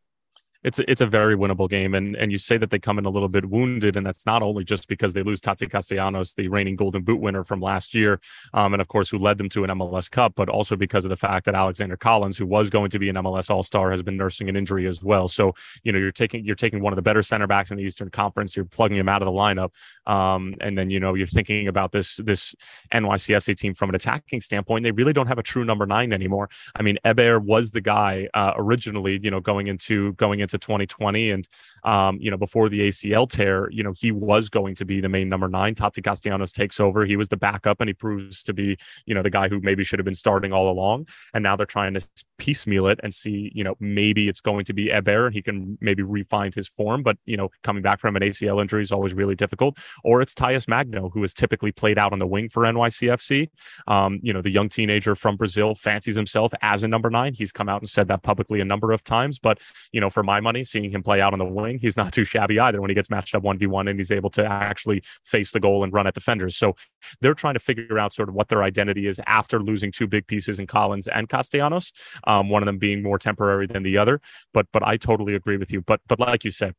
it's 0.65 0.79
a, 0.79 0.91
it's 0.91 1.01
a 1.01 1.05
very 1.05 1.37
winnable 1.37 1.69
game. 1.69 1.93
And 1.93 2.15
and 2.15 2.31
you 2.31 2.39
say 2.39 2.57
that 2.57 2.71
they 2.71 2.79
come 2.79 2.97
in 2.97 3.05
a 3.05 3.09
little 3.09 3.29
bit 3.29 3.45
wounded, 3.49 3.95
and 3.95 4.05
that's 4.05 4.25
not 4.25 4.41
only 4.41 4.63
just 4.63 4.87
because 4.87 5.13
they 5.13 5.21
lose 5.21 5.39
Tati 5.39 5.67
Castellanos, 5.67 6.33
the 6.33 6.47
reigning 6.47 6.75
Golden 6.75 7.03
Boot 7.03 7.21
winner 7.21 7.43
from 7.43 7.61
last 7.61 7.93
year, 7.93 8.19
um, 8.53 8.73
and 8.73 8.81
of 8.81 8.87
course 8.87 9.09
who 9.09 9.19
led 9.19 9.37
them 9.37 9.47
to 9.49 9.63
an 9.63 9.69
MLS 9.69 10.09
Cup, 10.09 10.33
but 10.35 10.49
also 10.49 10.75
because 10.75 11.05
of 11.05 11.09
the 11.09 11.15
fact 11.15 11.45
that 11.45 11.53
Alexander 11.53 11.95
Callens, 11.95 12.35
who 12.35 12.47
was 12.47 12.71
going 12.71 12.89
to 12.89 12.97
be 12.97 13.09
an 13.09 13.15
MLS 13.15 13.49
All 13.51 13.61
Star, 13.61 13.91
has 13.91 14.01
been 14.01 14.17
nursing 14.17 14.49
an 14.49 14.55
injury 14.55 14.87
as 14.87 15.03
well. 15.03 15.27
So 15.27 15.53
you 15.83 15.91
know 15.91 15.99
you're 15.99 16.11
taking 16.11 16.43
you're 16.43 16.55
taking 16.55 16.81
one 16.81 16.91
of 16.91 16.97
the 16.97 17.03
better 17.03 17.21
center 17.21 17.45
backs 17.45 17.69
in 17.69 17.77
the 17.77 17.83
Eastern 17.83 18.09
Conference, 18.09 18.55
you're 18.55 18.65
plugging 18.65 18.97
him 18.97 19.07
out 19.07 19.21
of 19.21 19.27
the 19.27 19.31
lineup, 19.31 19.69
um, 20.07 20.55
and 20.61 20.75
then 20.75 20.89
you 20.89 20.99
know 20.99 21.13
you're 21.13 21.27
thinking 21.27 21.67
about 21.67 21.91
this 21.91 22.17
this 22.17 22.55
NYCFC 22.91 23.55
team 23.55 23.75
from 23.75 23.89
an 23.89 23.95
attacking 23.95 24.41
standpoint. 24.41 24.83
They 24.83 24.91
really 24.91 25.13
don't 25.13 25.27
have 25.27 25.37
a 25.37 25.43
true 25.43 25.63
number 25.63 25.85
nine 25.85 26.11
anymore. 26.11 26.49
I 26.75 26.81
mean, 26.81 26.97
Héber 27.05 27.39
was 27.39 27.69
the 27.69 27.81
guy 27.81 28.27
uh, 28.33 28.53
originally, 28.55 29.19
you 29.21 29.29
know, 29.29 29.39
going 29.39 29.67
into 29.67 30.13
going 30.13 30.39
into 30.39 30.54
2020 30.57 31.31
and 31.31 31.47
um, 31.83 32.17
you 32.19 32.31
know 32.31 32.37
before 32.37 32.69
the 32.69 32.87
ACL 32.87 33.29
tear 33.29 33.69
you 33.71 33.83
know 33.83 33.93
he 33.95 34.11
was 34.11 34.49
going 34.49 34.75
to 34.75 34.85
be 34.85 35.01
the 35.01 35.09
main 35.09 35.29
number 35.29 35.47
nine. 35.47 35.75
Tati 35.75 36.01
Castellanos 36.01 36.51
takes 36.51 36.79
over. 36.79 37.05
He 37.05 37.17
was 37.17 37.29
the 37.29 37.37
backup 37.37 37.81
and 37.81 37.89
he 37.89 37.93
proves 37.93 38.43
to 38.43 38.53
be 38.53 38.77
you 39.05 39.15
know 39.15 39.21
the 39.21 39.29
guy 39.29 39.47
who 39.47 39.59
maybe 39.61 39.83
should 39.83 39.99
have 39.99 40.05
been 40.05 40.15
starting 40.15 40.53
all 40.53 40.69
along. 40.69 41.07
And 41.33 41.43
now 41.43 41.55
they're 41.55 41.65
trying 41.65 41.93
to 41.93 42.07
piecemeal 42.37 42.87
it 42.87 42.99
and 43.03 43.13
see 43.13 43.51
you 43.53 43.63
know 43.63 43.75
maybe 43.79 44.27
it's 44.29 44.41
going 44.41 44.65
to 44.65 44.73
be 44.73 44.87
Héber 44.87 45.27
and 45.27 45.33
he 45.33 45.41
can 45.41 45.77
maybe 45.81 46.03
refine 46.03 46.51
his 46.53 46.67
form. 46.67 47.03
But 47.03 47.17
you 47.25 47.37
know 47.37 47.49
coming 47.63 47.83
back 47.83 47.99
from 47.99 48.15
an 48.15 48.21
ACL 48.21 48.61
injury 48.61 48.83
is 48.83 48.91
always 48.91 49.13
really 49.13 49.35
difficult. 49.35 49.77
Or 50.03 50.21
it's 50.21 50.33
Talles 50.33 50.67
Magno 50.67 51.09
who 51.09 51.21
has 51.21 51.33
typically 51.33 51.71
played 51.71 51.97
out 51.97 52.13
on 52.13 52.19
the 52.19 52.27
wing 52.27 52.49
for 52.49 52.63
NYCFC 52.63 53.49
um, 53.87 54.19
you 54.21 54.33
know 54.33 54.41
the 54.41 54.49
young 54.49 54.69
teenager 54.69 55.15
from 55.15 55.35
Brazil 55.35 55.75
fancies 55.75 56.15
himself 56.15 56.53
as 56.61 56.83
a 56.83 56.87
number 56.87 57.09
nine. 57.09 57.33
He's 57.33 57.51
come 57.51 57.69
out 57.69 57.81
and 57.81 57.89
said 57.89 58.07
that 58.07 58.23
publicly 58.23 58.59
a 58.59 58.65
number 58.65 58.91
of 58.91 59.03
times. 59.03 59.39
But 59.39 59.59
you 59.91 60.01
know 60.01 60.09
for 60.09 60.23
my 60.23 60.39
money 60.45 60.63
seeing 60.63 60.89
him 60.89 61.03
play 61.03 61.19
out 61.19 61.33
on 61.33 61.39
the 61.39 61.45
wing, 61.45 61.79
he's 61.79 61.97
not 61.97 62.11
too 62.17 62.23
shabby 62.23 62.59
either 62.59 62.79
when 62.79 62.89
he 62.89 62.95
gets 62.95 63.09
matched 63.09 63.35
up 63.35 63.43
1v1 63.43 63.89
and 63.89 63.99
he's 63.99 64.11
able 64.11 64.29
to 64.29 64.45
actually 64.45 65.01
face 65.23 65.51
the 65.51 65.59
goal 65.59 65.83
and 65.83 65.91
run 65.91 66.07
at 66.07 66.13
defenders. 66.13 66.55
So 66.55 66.75
they're 67.19 67.33
trying 67.33 67.55
to 67.55 67.59
figure 67.59 67.99
out 67.99 68.13
sort 68.13 68.29
of 68.29 68.35
what 68.35 68.47
their 68.47 68.63
identity 68.63 69.07
is 69.07 69.19
after 69.27 69.59
losing 69.59 69.91
two 69.91 70.07
big 70.07 70.27
pieces 70.27 70.59
in 70.59 70.67
Callens 70.67 71.07
and 71.13 71.27
Castellanos, 71.27 71.91
um, 72.25 72.49
one 72.49 72.61
of 72.61 72.67
them 72.67 72.77
being 72.77 73.03
more 73.03 73.19
temporary 73.19 73.67
than 73.67 73.83
the 73.83 73.97
other. 73.97 74.21
But 74.53 74.67
but 74.71 74.83
I 74.87 74.95
totally 74.97 75.35
agree 75.35 75.57
with 75.57 75.71
you. 75.71 75.81
But 75.81 75.99
but 76.07 76.19
like 76.19 76.45
you 76.45 76.51
said, 76.51 76.75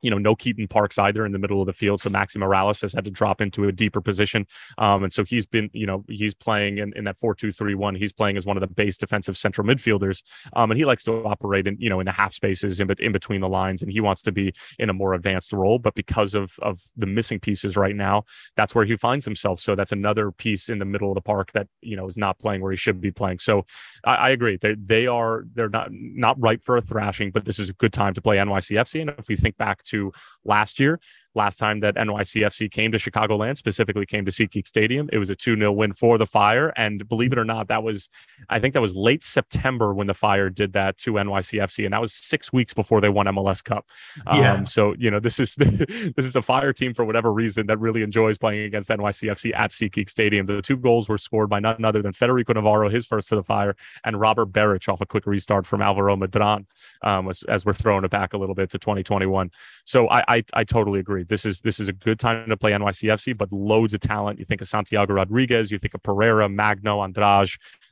you 0.00 0.10
know, 0.10 0.18
no 0.18 0.34
Keaton 0.34 0.68
Parks 0.68 0.98
either 0.98 1.24
in 1.24 1.32
the 1.32 1.38
middle 1.38 1.60
of 1.60 1.66
the 1.66 1.72
field. 1.72 2.00
So 2.00 2.10
Maxi 2.10 2.36
Moralez 2.36 2.80
has 2.82 2.92
had 2.92 3.04
to 3.04 3.10
drop 3.10 3.40
into 3.40 3.68
a 3.68 3.72
deeper 3.72 4.00
position. 4.00 4.46
Um, 4.78 5.04
and 5.04 5.12
so 5.12 5.24
he's 5.24 5.46
been, 5.46 5.70
you 5.72 5.86
know, 5.86 6.04
he's 6.08 6.34
playing 6.34 6.78
in, 6.78 6.92
in 6.96 7.04
that 7.04 7.16
4 7.16 7.34
2 7.34 7.52
3 7.52 7.74
1. 7.74 7.94
He's 7.94 8.12
playing 8.12 8.36
as 8.36 8.46
one 8.46 8.56
of 8.56 8.60
the 8.60 8.66
base 8.66 8.98
defensive 8.98 9.36
central 9.36 9.66
midfielders. 9.66 10.22
Um, 10.54 10.70
and 10.70 10.78
he 10.78 10.84
likes 10.84 11.04
to 11.04 11.24
operate 11.24 11.66
in, 11.66 11.76
you 11.78 11.88
know, 11.90 12.00
in 12.00 12.06
the 12.06 12.12
half 12.12 12.32
spaces 12.32 12.80
in, 12.80 12.90
in 12.98 13.12
between 13.12 13.40
the 13.40 13.48
lines. 13.48 13.82
And 13.82 13.90
he 13.90 14.00
wants 14.00 14.22
to 14.22 14.32
be 14.32 14.52
in 14.78 14.90
a 14.90 14.92
more 14.92 15.14
advanced 15.14 15.52
role. 15.52 15.78
But 15.78 15.94
because 15.94 16.34
of, 16.34 16.54
of 16.60 16.80
the 16.96 17.06
missing 17.06 17.38
pieces 17.38 17.76
right 17.76 17.94
now, 17.94 18.24
that's 18.56 18.74
where 18.74 18.84
he 18.84 18.96
finds 18.96 19.24
himself. 19.24 19.60
So 19.60 19.74
that's 19.74 19.92
another 19.92 20.32
piece 20.32 20.68
in 20.68 20.78
the 20.78 20.84
middle 20.84 21.10
of 21.10 21.14
the 21.14 21.20
park 21.20 21.52
that, 21.52 21.68
you 21.80 21.96
know, 21.96 22.06
is 22.06 22.18
not 22.18 22.38
playing 22.38 22.60
where 22.60 22.72
he 22.72 22.76
should 22.76 23.00
be 23.00 23.10
playing. 23.10 23.38
So 23.38 23.66
I, 24.04 24.14
I 24.14 24.28
agree. 24.30 24.58
They, 24.60 24.74
they 24.74 25.06
are, 25.06 25.44
they're 25.54 25.68
not, 25.68 25.88
not 25.92 26.40
ripe 26.40 26.62
for 26.64 26.76
a 26.76 26.82
thrashing, 26.82 27.30
but 27.30 27.44
this 27.44 27.58
is 27.58 27.68
a 27.68 27.74
good 27.74 27.92
time 27.92 28.14
to 28.14 28.22
play 28.22 28.36
NYCFC. 28.38 29.00
And 29.00 29.10
if 29.18 29.28
we 29.28 29.36
think 29.36 29.56
back 29.56 29.81
to 29.84 30.12
last 30.44 30.80
year, 30.80 31.00
last 31.34 31.56
time 31.56 31.80
that 31.80 31.96
NYCFC 31.96 32.70
came 32.70 32.92
to 32.92 32.98
Chicagoland, 32.98 33.56
specifically 33.56 34.06
came 34.06 34.24
to 34.24 34.30
SeatGeek 34.30 34.66
Stadium. 34.66 35.08
It 35.12 35.18
was 35.18 35.30
a 35.30 35.36
2 35.36 35.56
0 35.56 35.72
win 35.72 35.92
for 35.92 36.18
the 36.18 36.26
Fire. 36.26 36.72
And 36.76 37.06
believe 37.08 37.32
it 37.32 37.38
or 37.38 37.44
not, 37.44 37.68
that 37.68 37.82
was, 37.82 38.08
I 38.48 38.58
think 38.58 38.74
that 38.74 38.80
was 38.80 38.94
late 38.94 39.24
September 39.24 39.94
when 39.94 40.06
the 40.06 40.14
Fire 40.14 40.50
did 40.50 40.72
that 40.74 40.98
to 40.98 41.14
NYCFC. 41.14 41.84
And 41.84 41.92
that 41.92 42.00
was 42.00 42.12
six 42.12 42.52
weeks 42.52 42.74
before 42.74 43.00
they 43.00 43.08
won 43.08 43.26
MLS 43.26 43.62
Cup. 43.62 43.86
Yeah. 44.26 44.52
Um, 44.52 44.66
so, 44.66 44.94
you 44.98 45.10
know, 45.10 45.20
this 45.20 45.40
is 45.40 45.54
this 45.56 46.26
is 46.26 46.36
a 46.36 46.42
Fire 46.42 46.72
team 46.72 46.94
for 46.94 47.04
whatever 47.04 47.32
reason 47.32 47.66
that 47.66 47.78
really 47.78 48.02
enjoys 48.02 48.38
playing 48.38 48.64
against 48.64 48.90
NYCFC 48.90 49.54
at 49.54 49.70
SeatGeek 49.70 50.08
Stadium. 50.08 50.46
The 50.46 50.62
two 50.62 50.76
goals 50.76 51.08
were 51.08 51.18
scored 51.18 51.48
by 51.48 51.60
none 51.60 51.84
other 51.84 52.02
than 52.02 52.12
Federico 52.12 52.52
Navarro, 52.52 52.88
his 52.88 53.06
first 53.06 53.28
for 53.28 53.36
the 53.36 53.42
Fire, 53.42 53.74
and 54.04 54.20
Robert 54.20 54.46
Beric 54.46 54.88
off 54.88 55.00
a 55.00 55.06
quick 55.06 55.26
restart 55.26 55.66
from 55.66 55.82
Alvaro 55.82 56.16
Medran 56.16 56.66
um, 57.02 57.28
as, 57.28 57.42
as, 57.44 57.64
we're 57.64 57.72
throwing 57.72 58.04
it 58.04 58.10
back 58.10 58.32
a 58.32 58.38
little 58.38 58.54
bit 58.54 58.70
to 58.70 58.78
2021. 58.78 59.50
So 59.84 60.08
I, 60.08 60.24
I, 60.28 60.44
I 60.54 60.64
totally 60.64 61.00
agree. 61.00 61.21
This 61.28 61.44
is 61.44 61.60
this 61.60 61.80
is 61.80 61.88
a 61.88 61.92
good 61.92 62.18
time 62.18 62.48
to 62.48 62.56
play 62.56 62.72
NYCFC, 62.72 63.36
but 63.36 63.52
loads 63.52 63.94
of 63.94 64.00
talent. 64.00 64.38
You 64.38 64.44
think 64.44 64.60
of 64.60 64.68
Santiago 64.68 65.14
Rodriguez, 65.14 65.70
you 65.70 65.78
think 65.78 65.94
of 65.94 66.02
Pereira, 66.02 66.48
Magno, 66.48 67.02
Andrade, 67.02 67.50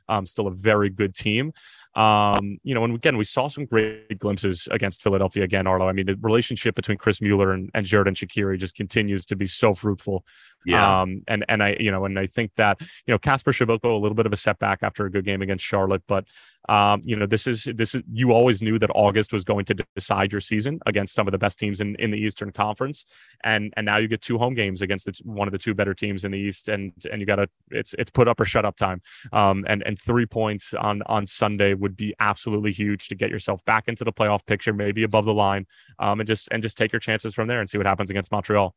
um, 0.09 0.25
still 0.25 0.47
a 0.47 0.51
very 0.51 0.89
good 0.89 1.15
team. 1.15 1.53
Um, 1.95 2.57
you 2.63 2.73
know, 2.73 2.85
and 2.85 2.95
again, 2.95 3.17
we 3.17 3.25
saw 3.25 3.47
some 3.49 3.65
great 3.65 4.17
glimpses 4.17 4.67
against 4.71 5.03
Philadelphia 5.03 5.43
again, 5.43 5.67
Arlo. 5.67 5.89
I 5.89 5.91
mean, 5.91 6.05
the 6.05 6.17
relationship 6.21 6.73
between 6.75 6.97
Chris 6.97 7.21
Mueller 7.21 7.51
and, 7.51 7.69
and 7.73 7.85
Xherdan 7.85 8.15
Shaqiri 8.15 8.57
just 8.57 8.75
continues 8.75 9.25
to 9.25 9.35
be 9.35 9.47
so 9.47 9.73
fruitful. 9.73 10.23
Yeah. 10.65 11.01
Um, 11.01 11.23
and 11.27 11.43
and 11.49 11.63
I, 11.63 11.75
you 11.79 11.91
know, 11.91 12.05
and 12.05 12.17
I 12.19 12.27
think 12.27 12.51
that, 12.57 12.79
you 12.81 13.13
know, 13.13 13.17
Kacper 13.17 13.53
Przybylko, 13.53 13.85
a 13.85 14.01
little 14.01 14.15
bit 14.15 14.25
of 14.25 14.33
a 14.33 14.37
setback 14.37 14.79
after 14.83 15.05
a 15.05 15.11
good 15.11 15.25
game 15.25 15.41
against 15.41 15.65
Charlotte, 15.65 16.03
but 16.07 16.25
um, 16.69 17.01
you 17.03 17.15
know, 17.15 17.25
this 17.25 17.47
is 17.47 17.67
this 17.75 17.95
is 17.95 18.03
you 18.11 18.31
always 18.31 18.61
knew 18.61 18.77
that 18.79 18.91
August 18.93 19.33
was 19.33 19.43
going 19.43 19.65
to 19.65 19.75
decide 19.95 20.31
your 20.31 20.41
season 20.41 20.79
against 20.85 21.13
some 21.13 21.27
of 21.27 21.31
the 21.31 21.37
best 21.37 21.57
teams 21.57 21.81
in, 21.81 21.95
in 21.95 22.11
the 22.11 22.17
Eastern 22.17 22.51
Conference, 22.51 23.05
and 23.43 23.73
and 23.75 23.85
now 23.85 23.97
you 23.97 24.07
get 24.07 24.21
two 24.21 24.37
home 24.37 24.53
games 24.53 24.81
against 24.81 25.05
the, 25.05 25.19
one 25.23 25.47
of 25.47 25.51
the 25.51 25.57
two 25.57 25.73
better 25.73 25.93
teams 25.93 26.23
in 26.23 26.31
the 26.31 26.37
East, 26.37 26.69
and 26.69 26.93
and 27.11 27.19
you 27.19 27.25
got 27.25 27.37
to 27.37 27.49
it's 27.71 27.95
it's 27.97 28.11
put 28.11 28.27
up 28.27 28.39
or 28.39 28.45
shut 28.45 28.63
up 28.63 28.75
time, 28.75 29.01
um, 29.33 29.65
and 29.67 29.81
and 29.85 29.99
three 29.99 30.25
points 30.25 30.73
on 30.75 31.01
on 31.07 31.25
Sunday 31.25 31.73
would 31.73 31.97
be 31.97 32.13
absolutely 32.19 32.71
huge 32.71 33.07
to 33.07 33.15
get 33.15 33.31
yourself 33.31 33.63
back 33.65 33.87
into 33.87 34.03
the 34.03 34.13
playoff 34.13 34.45
picture, 34.45 34.73
maybe 34.73 35.03
above 35.03 35.25
the 35.25 35.33
line, 35.33 35.65
um, 35.97 36.19
and 36.19 36.27
just 36.27 36.47
and 36.51 36.61
just 36.61 36.77
take 36.77 36.93
your 36.93 36.99
chances 36.99 37.33
from 37.33 37.47
there 37.47 37.59
and 37.59 37.69
see 37.69 37.77
what 37.79 37.87
happens 37.87 38.11
against 38.11 38.31
Montreal. 38.31 38.75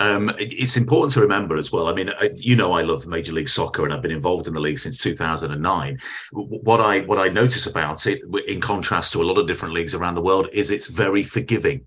Um, 0.00 0.30
it's 0.38 0.76
important 0.76 1.12
to 1.14 1.20
remember 1.20 1.56
as 1.56 1.72
well. 1.72 1.88
I 1.88 1.92
mean, 1.92 2.10
you 2.36 2.54
know, 2.54 2.72
I 2.72 2.82
love 2.82 3.06
Major 3.06 3.32
League 3.32 3.48
Soccer, 3.48 3.84
and 3.84 3.92
I've 3.92 4.02
been 4.02 4.12
involved 4.12 4.46
in 4.46 4.54
the 4.54 4.60
league 4.60 4.78
since 4.78 4.98
2009. 4.98 5.98
What 6.32 6.80
I 6.80 7.00
what 7.00 7.18
I 7.18 7.28
notice 7.28 7.66
about 7.66 8.06
it, 8.06 8.20
in 8.46 8.60
contrast 8.60 9.12
to 9.12 9.22
a 9.22 9.24
lot 9.24 9.38
of 9.38 9.48
different 9.48 9.74
leagues 9.74 9.96
around 9.96 10.14
the 10.14 10.22
world, 10.22 10.48
is 10.52 10.70
it's 10.70 10.86
very 10.86 11.24
forgiving 11.24 11.84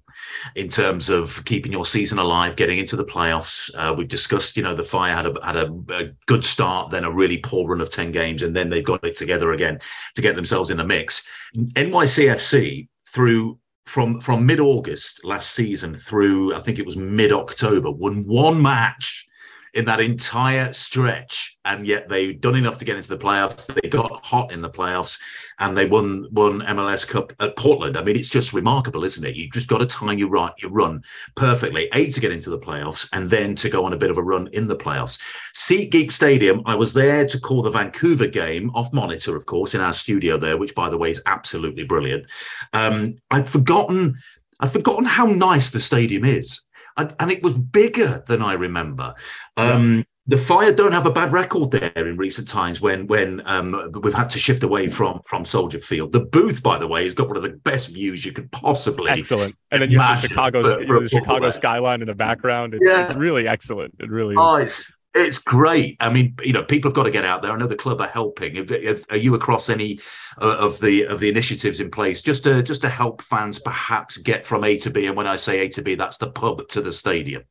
in 0.55 0.67
terms 0.67 1.09
of 1.09 1.43
keeping 1.45 1.71
your 1.71 1.85
season 1.85 2.19
alive, 2.19 2.57
getting 2.57 2.79
into 2.79 2.97
the 2.97 3.05
playoffs. 3.05 3.71
Uh, 3.75 3.93
we've 3.97 4.09
discussed, 4.09 4.57
you 4.57 4.63
know, 4.63 4.75
the 4.75 4.83
Fire 4.83 5.15
had 5.15 5.27
a 5.27 5.45
had 5.45 5.55
a, 5.55 5.71
a, 5.91 6.07
good 6.25 6.43
start, 6.43 6.89
then 6.89 7.05
a 7.05 7.11
really 7.11 7.37
poor 7.37 7.69
run 7.69 7.79
of 7.79 7.89
10 7.89 8.11
games, 8.11 8.43
and 8.43 8.53
then 8.53 8.69
they've 8.69 8.83
got 8.83 9.05
it 9.05 9.15
together 9.15 9.53
again 9.53 9.79
to 10.15 10.21
get 10.21 10.35
themselves 10.35 10.69
in 10.69 10.77
the 10.77 10.85
mix. 10.85 11.25
NYCFC 11.55 12.89
through 13.07 13.57
from 13.85 14.19
from 14.19 14.45
mid 14.45 14.59
August 14.59 15.23
last 15.23 15.51
season 15.51 15.95
through 15.95 16.53
I 16.53 16.59
think 16.59 16.79
it 16.79 16.85
was 16.85 16.97
mid 16.97 17.31
October, 17.31 17.91
won 17.91 18.25
one 18.25 18.61
match 18.61 19.27
in 19.73 19.85
that 19.85 20.01
entire 20.01 20.73
stretch, 20.73 21.57
and 21.63 21.87
yet 21.87 22.09
they've 22.09 22.41
done 22.41 22.55
enough 22.55 22.77
to 22.77 22.85
get 22.85 22.97
into 22.97 23.09
the 23.09 23.17
playoffs. 23.17 23.67
They 23.67 23.87
got 23.87 24.25
hot 24.25 24.51
in 24.51 24.61
the 24.61 24.69
playoffs, 24.69 25.19
and 25.59 25.77
they 25.77 25.85
won 25.85 26.27
won 26.31 26.61
MLS 26.61 27.07
Cup 27.07 27.31
at 27.39 27.55
Portland. 27.55 27.97
I 27.97 28.03
mean, 28.03 28.17
it's 28.17 28.27
just 28.27 28.51
remarkable, 28.51 29.05
isn't 29.05 29.23
it? 29.23 29.35
You've 29.35 29.53
just 29.53 29.69
got 29.69 29.77
to 29.77 29.85
time 29.85 30.17
your 30.17 30.29
right 30.29 30.51
your 30.61 30.71
run 30.71 31.01
perfectly. 31.35 31.87
A 31.93 32.11
to 32.11 32.19
get 32.19 32.33
into 32.33 32.49
the 32.49 32.59
playoffs, 32.59 33.07
and 33.13 33.29
then 33.29 33.55
to 33.55 33.69
go 33.69 33.85
on 33.85 33.93
a 33.93 33.97
bit 33.97 34.11
of 34.11 34.17
a 34.17 34.23
run 34.23 34.47
in 34.47 34.67
the 34.67 34.75
playoffs. 34.75 35.19
SeatGeek 35.55 36.11
Stadium. 36.11 36.61
I 36.65 36.75
was 36.75 36.93
there 36.93 37.25
to 37.25 37.39
call 37.39 37.61
the 37.61 37.71
Vancouver 37.71 38.27
game 38.27 38.71
off 38.71 38.91
monitor, 38.91 39.37
of 39.37 39.45
course, 39.45 39.73
in 39.73 39.81
our 39.81 39.93
studio 39.93 40.37
there, 40.37 40.57
which 40.57 40.75
by 40.75 40.89
the 40.89 40.97
way 40.97 41.11
is 41.11 41.21
absolutely 41.25 41.85
brilliant. 41.85 42.25
Um, 42.73 43.15
I'd 43.31 43.47
forgotten. 43.47 44.17
I'd 44.59 44.71
forgotten 44.71 45.05
how 45.05 45.25
nice 45.25 45.71
the 45.71 45.79
stadium 45.79 46.23
is 46.23 46.61
and, 46.97 47.15
and 47.19 47.31
it 47.31 47.43
was 47.43 47.57
bigger 47.57 48.23
than 48.27 48.41
I 48.41 48.53
remember. 48.53 49.13
Um, 49.57 50.05
the 50.27 50.37
Fire 50.37 50.71
don't 50.71 50.91
have 50.91 51.07
a 51.07 51.11
bad 51.11 51.31
record 51.31 51.71
there 51.71 51.91
in 51.95 52.15
recent 52.15 52.47
times 52.47 52.79
when 52.79 53.07
when 53.07 53.41
um, 53.45 53.91
we've 54.03 54.13
had 54.13 54.29
to 54.29 54.39
shift 54.39 54.63
away 54.63 54.87
from 54.87 55.19
from 55.25 55.43
Soldier 55.43 55.79
Field. 55.79 56.11
The 56.11 56.21
booth, 56.21 56.61
by 56.61 56.77
the 56.77 56.87
way, 56.87 57.05
has 57.05 57.15
got 57.15 57.27
one 57.27 57.37
of 57.37 57.43
the 57.43 57.49
best 57.49 57.89
views 57.89 58.23
you 58.23 58.31
could 58.31 58.51
possibly. 58.51 59.09
Excellent, 59.11 59.55
and 59.71 59.81
then 59.81 59.89
you 59.89 59.99
have 59.99 60.21
the 60.21 60.29
Chicago 60.29 60.63
for, 60.63 60.85
for 60.85 60.99
the 61.01 61.09
Chicago 61.09 61.49
skyline 61.49 62.01
in 62.01 62.07
the 62.07 62.15
background. 62.15 62.75
It's, 62.75 62.87
yeah. 62.87 63.07
it's 63.07 63.15
really 63.15 63.47
excellent. 63.47 63.95
It 63.99 64.09
really 64.09 64.35
is. 64.35 64.39
Oh, 64.39 64.55
it's, 64.55 64.93
it's 65.13 65.39
great. 65.39 65.97
I 65.99 66.09
mean, 66.09 66.35
you 66.43 66.53
know, 66.53 66.63
people 66.63 66.89
have 66.89 66.95
got 66.95 67.03
to 67.03 67.11
get 67.11 67.25
out 67.25 67.41
there. 67.41 67.51
I 67.51 67.57
know 67.57 67.67
the 67.67 67.75
club 67.75 68.01
are 68.01 68.07
helping. 68.07 68.55
If, 68.55 68.71
if, 68.71 69.05
are 69.11 69.17
you 69.17 69.35
across 69.35 69.69
any 69.69 69.99
uh, 70.41 70.55
of 70.57 70.79
the 70.79 71.05
of 71.05 71.19
the 71.19 71.29
initiatives 71.29 71.79
in 71.79 71.91
place 71.91 72.21
just 72.21 72.43
to 72.45 72.63
just 72.63 72.81
to 72.81 72.89
help 72.89 73.21
fans 73.21 73.59
perhaps 73.59 74.17
get 74.17 74.45
from 74.45 74.63
A 74.63 74.77
to 74.79 74.89
B? 74.89 75.07
And 75.07 75.17
when 75.17 75.27
I 75.27 75.35
say 75.35 75.59
A 75.59 75.69
to 75.69 75.81
B, 75.81 75.95
that's 75.95 76.17
the 76.17 76.31
pub 76.31 76.67
to 76.69 76.81
the 76.81 76.91
stadium. 76.91 77.43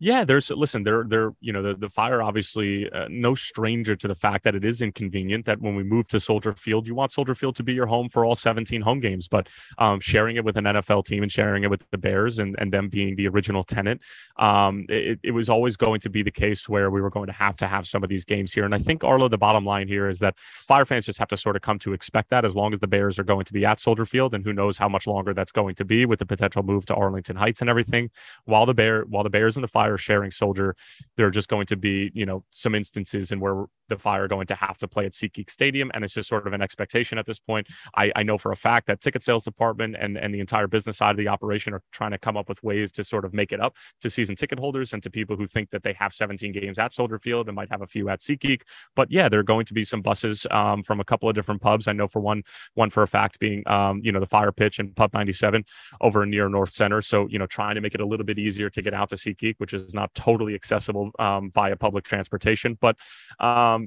Yeah, 0.00 0.24
there's 0.24 0.48
listen, 0.50 0.84
they're 0.84 1.04
they're 1.08 1.32
you 1.40 1.52
know 1.52 1.60
the 1.60 1.74
the 1.74 1.88
fire 1.88 2.22
obviously 2.22 2.88
uh, 2.92 3.08
no 3.10 3.34
stranger 3.34 3.96
to 3.96 4.06
the 4.06 4.14
fact 4.14 4.44
that 4.44 4.54
it 4.54 4.64
is 4.64 4.80
inconvenient 4.80 5.44
that 5.46 5.60
when 5.60 5.74
we 5.74 5.82
move 5.82 6.06
to 6.08 6.20
Soldier 6.20 6.54
Field, 6.54 6.86
you 6.86 6.94
want 6.94 7.10
Soldier 7.10 7.34
Field 7.34 7.56
to 7.56 7.64
be 7.64 7.74
your 7.74 7.86
home 7.86 8.08
for 8.08 8.24
all 8.24 8.36
17 8.36 8.80
home 8.80 9.00
games, 9.00 9.26
but 9.26 9.48
um, 9.78 9.98
sharing 9.98 10.36
it 10.36 10.44
with 10.44 10.56
an 10.56 10.66
NFL 10.66 11.04
team 11.04 11.24
and 11.24 11.32
sharing 11.32 11.64
it 11.64 11.70
with 11.70 11.82
the 11.90 11.98
Bears 11.98 12.38
and 12.38 12.54
and 12.60 12.72
them 12.72 12.88
being 12.88 13.16
the 13.16 13.26
original 13.26 13.64
tenant, 13.64 14.00
um, 14.36 14.86
it, 14.88 15.18
it 15.24 15.32
was 15.32 15.48
always 15.48 15.76
going 15.76 15.98
to 16.00 16.10
be 16.10 16.22
the 16.22 16.30
case 16.30 16.68
where 16.68 16.92
we 16.92 17.00
were 17.00 17.10
going 17.10 17.26
to 17.26 17.32
have 17.32 17.56
to 17.56 17.66
have 17.66 17.84
some 17.84 18.04
of 18.04 18.08
these 18.08 18.24
games 18.24 18.52
here. 18.52 18.64
And 18.64 18.76
I 18.76 18.78
think 18.78 19.02
Arlo, 19.02 19.26
the 19.26 19.36
bottom 19.36 19.64
line 19.64 19.88
here 19.88 20.08
is 20.08 20.20
that 20.20 20.38
Fire 20.38 20.84
fans 20.84 21.06
just 21.06 21.18
have 21.18 21.28
to 21.28 21.36
sort 21.36 21.56
of 21.56 21.62
come 21.62 21.80
to 21.80 21.92
expect 21.92 22.30
that 22.30 22.44
as 22.44 22.54
long 22.54 22.72
as 22.72 22.78
the 22.78 22.86
Bears 22.86 23.18
are 23.18 23.24
going 23.24 23.46
to 23.46 23.52
be 23.52 23.66
at 23.66 23.80
Soldier 23.80 24.06
Field, 24.06 24.32
and 24.32 24.44
who 24.44 24.52
knows 24.52 24.78
how 24.78 24.88
much 24.88 25.08
longer 25.08 25.34
that's 25.34 25.50
going 25.50 25.74
to 25.74 25.84
be 25.84 26.06
with 26.06 26.20
the 26.20 26.26
potential 26.26 26.62
move 26.62 26.86
to 26.86 26.94
Arlington 26.94 27.34
Heights 27.34 27.62
and 27.62 27.68
everything. 27.68 28.10
While 28.44 28.64
the 28.64 28.74
Bear 28.74 29.02
while 29.02 29.24
the 29.24 29.30
Bears 29.30 29.56
and 29.56 29.64
the 29.64 29.68
Fire 29.68 29.87
sharing 29.96 30.30
soldier, 30.30 30.74
there 31.16 31.26
are 31.26 31.30
just 31.30 31.48
going 31.48 31.66
to 31.66 31.76
be, 31.76 32.10
you 32.14 32.26
know, 32.26 32.44
some 32.50 32.74
instances 32.74 33.32
in 33.32 33.40
where 33.40 33.64
the 33.88 33.98
fire 33.98 34.28
going 34.28 34.46
to 34.46 34.54
have 34.54 34.78
to 34.78 34.88
play 34.88 35.06
at 35.06 35.12
SeatGeek 35.12 35.50
Stadium. 35.50 35.90
And 35.94 36.04
it's 36.04 36.14
just 36.14 36.28
sort 36.28 36.46
of 36.46 36.52
an 36.52 36.62
expectation 36.62 37.18
at 37.18 37.26
this 37.26 37.38
point. 37.38 37.68
I, 37.96 38.12
I 38.16 38.22
know 38.22 38.38
for 38.38 38.52
a 38.52 38.56
fact 38.56 38.86
that 38.86 39.00
ticket 39.00 39.22
sales 39.22 39.44
department 39.44 39.96
and, 39.98 40.16
and 40.16 40.34
the 40.34 40.40
entire 40.40 40.66
business 40.66 40.98
side 40.98 41.12
of 41.12 41.16
the 41.16 41.28
operation 41.28 41.74
are 41.74 41.82
trying 41.92 42.10
to 42.12 42.18
come 42.18 42.36
up 42.36 42.48
with 42.48 42.62
ways 42.62 42.92
to 42.92 43.04
sort 43.04 43.24
of 43.24 43.32
make 43.32 43.52
it 43.52 43.60
up 43.60 43.76
to 44.00 44.10
season 44.10 44.36
ticket 44.36 44.58
holders 44.58 44.92
and 44.92 45.02
to 45.02 45.10
people 45.10 45.36
who 45.36 45.46
think 45.46 45.70
that 45.70 45.82
they 45.82 45.92
have 45.94 46.12
17 46.12 46.52
games 46.52 46.78
at 46.78 46.92
Soldier 46.92 47.18
Field 47.18 47.48
and 47.48 47.56
might 47.56 47.70
have 47.70 47.82
a 47.82 47.86
few 47.86 48.08
at 48.08 48.20
SeatGeek. 48.20 48.62
But 48.96 49.10
yeah, 49.10 49.28
there 49.28 49.40
are 49.40 49.44
going 49.44 49.66
to 49.66 49.74
be 49.74 49.84
some 49.84 50.02
buses 50.02 50.46
um, 50.50 50.82
from 50.82 51.00
a 51.00 51.04
couple 51.04 51.28
of 51.28 51.34
different 51.34 51.60
pubs. 51.60 51.88
I 51.88 51.92
know 51.92 52.06
for 52.06 52.20
one, 52.20 52.42
one 52.74 52.90
for 52.90 53.02
a 53.02 53.08
fact 53.08 53.38
being, 53.38 53.66
um, 53.68 54.00
you 54.02 54.12
know, 54.12 54.20
the 54.20 54.26
Fire 54.26 54.52
Pitch 54.52 54.78
and 54.78 54.94
Pub 54.94 55.12
97 55.14 55.64
over 56.00 56.26
near 56.26 56.48
North 56.48 56.70
Center. 56.70 57.00
So, 57.02 57.26
you 57.28 57.38
know, 57.38 57.46
trying 57.46 57.74
to 57.74 57.80
make 57.80 57.94
it 57.94 58.00
a 58.00 58.06
little 58.06 58.26
bit 58.26 58.38
easier 58.38 58.70
to 58.70 58.82
get 58.82 58.94
out 58.94 59.08
to 59.10 59.16
SeatGeek, 59.16 59.54
which 59.58 59.72
is 59.72 59.94
not 59.94 60.14
totally 60.14 60.54
accessible 60.54 61.10
um, 61.18 61.50
via 61.50 61.76
public 61.76 62.04
transportation. 62.04 62.76
But 62.80 62.96
um, 63.38 63.77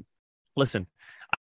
listen, 0.56 0.88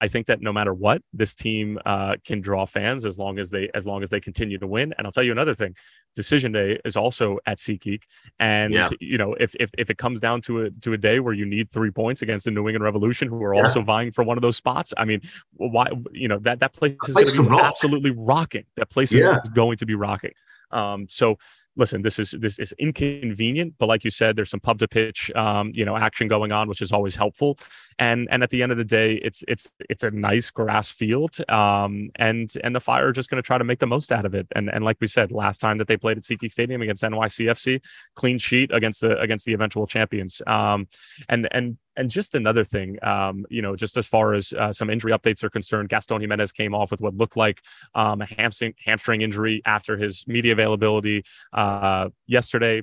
I 0.00 0.08
think 0.08 0.26
that 0.26 0.40
no 0.40 0.52
matter 0.52 0.72
what, 0.72 1.02
this 1.12 1.34
team 1.34 1.78
uh, 1.84 2.16
can 2.24 2.40
draw 2.40 2.64
fans 2.64 3.04
as 3.04 3.18
long 3.18 3.38
as 3.38 3.50
they 3.50 3.68
as 3.74 3.86
long 3.86 4.02
as 4.02 4.10
they 4.10 4.20
continue 4.20 4.58
to 4.58 4.66
win. 4.66 4.94
And 4.96 5.06
I'll 5.06 5.12
tell 5.12 5.24
you 5.24 5.32
another 5.32 5.54
thing: 5.54 5.74
decision 6.14 6.52
day 6.52 6.78
is 6.84 6.96
also 6.96 7.38
at 7.46 7.58
SeatGeek, 7.58 8.02
and 8.38 8.72
yeah. 8.72 8.88
you 9.00 9.18
know 9.18 9.34
if, 9.34 9.54
if 9.56 9.70
if 9.76 9.90
it 9.90 9.98
comes 9.98 10.20
down 10.20 10.42
to 10.42 10.62
a 10.62 10.70
to 10.70 10.92
a 10.92 10.98
day 10.98 11.20
where 11.20 11.34
you 11.34 11.44
need 11.44 11.70
three 11.70 11.90
points 11.90 12.22
against 12.22 12.44
the 12.44 12.50
New 12.50 12.68
England 12.68 12.84
Revolution, 12.84 13.28
who 13.28 13.42
are 13.42 13.54
yeah. 13.54 13.62
also 13.62 13.82
vying 13.82 14.12
for 14.12 14.24
one 14.24 14.38
of 14.38 14.42
those 14.42 14.56
spots, 14.56 14.94
I 14.96 15.04
mean, 15.04 15.20
why 15.54 15.88
you 16.12 16.28
know 16.28 16.38
that 16.40 16.60
that 16.60 16.72
place 16.72 16.96
is 17.08 17.14
going 17.14 17.26
to 17.26 17.42
be 17.42 17.48
rock. 17.48 17.62
absolutely 17.62 18.12
rocking. 18.16 18.64
That 18.76 18.90
place 18.90 19.12
yeah. 19.12 19.38
is 19.42 19.48
going 19.50 19.78
to 19.78 19.86
be 19.86 19.94
rocking. 19.94 20.32
Um, 20.70 21.06
so 21.08 21.36
listen, 21.80 22.02
this 22.02 22.18
is 22.18 22.30
this 22.32 22.58
is 22.58 22.72
inconvenient, 22.78 23.74
but 23.78 23.88
like 23.88 24.04
you 24.04 24.10
said, 24.10 24.36
there's 24.36 24.50
some 24.50 24.60
pub 24.60 24.78
to 24.78 24.86
pitch, 24.86 25.32
um, 25.34 25.72
you 25.74 25.84
know, 25.84 25.96
action 25.96 26.28
going 26.28 26.52
on, 26.52 26.68
which 26.68 26.80
is 26.80 26.92
always 26.92 27.16
helpful. 27.16 27.58
And 27.98 28.28
and 28.30 28.44
at 28.44 28.50
the 28.50 28.62
end 28.62 28.70
of 28.70 28.78
the 28.78 28.84
day, 28.84 29.14
it's 29.14 29.42
it's 29.48 29.72
it's 29.88 30.04
a 30.04 30.10
nice 30.10 30.50
grass 30.50 30.90
field, 30.90 31.36
um, 31.50 32.10
and 32.16 32.52
and 32.62 32.76
the 32.76 32.80
Fire 32.80 33.08
are 33.08 33.12
just 33.12 33.30
going 33.30 33.42
to 33.42 33.46
try 33.46 33.58
to 33.58 33.64
make 33.64 33.80
the 33.80 33.86
most 33.86 34.12
out 34.12 34.24
of 34.24 34.34
it. 34.34 34.46
And 34.54 34.70
and 34.72 34.84
like 34.84 34.98
we 35.00 35.08
said, 35.08 35.32
last 35.32 35.58
time 35.58 35.78
that 35.78 35.88
they 35.88 35.96
played 35.96 36.18
at 36.18 36.22
SeatGeek 36.22 36.52
Stadium 36.52 36.82
against 36.82 37.02
NYCFC, 37.02 37.80
clean 38.14 38.38
sheet 38.38 38.70
against 38.72 39.00
the 39.00 39.18
against 39.18 39.46
the 39.46 39.54
eventual 39.54 39.86
champions. 39.86 40.40
Um, 40.46 40.86
and 41.28 41.48
and 41.50 41.78
and 41.96 42.10
just 42.10 42.34
another 42.34 42.64
thing, 42.64 42.98
um, 43.02 43.44
you 43.50 43.62
know, 43.62 43.76
just 43.76 43.96
as 43.96 44.06
far 44.06 44.32
as 44.32 44.52
uh, 44.52 44.72
some 44.72 44.90
injury 44.90 45.12
updates 45.12 45.42
are 45.42 45.50
concerned, 45.50 45.88
Gaston 45.88 46.20
Giménez 46.20 46.54
came 46.54 46.74
off 46.74 46.90
with 46.90 47.00
what 47.00 47.14
looked 47.14 47.36
like 47.36 47.60
um, 47.94 48.22
a 48.22 48.26
hamstring 48.26 48.74
hamstring 48.84 49.22
injury 49.22 49.62
after 49.64 49.96
his 49.96 50.24
media 50.26 50.52
availability 50.52 51.24
uh, 51.52 52.08
yesterday. 52.26 52.82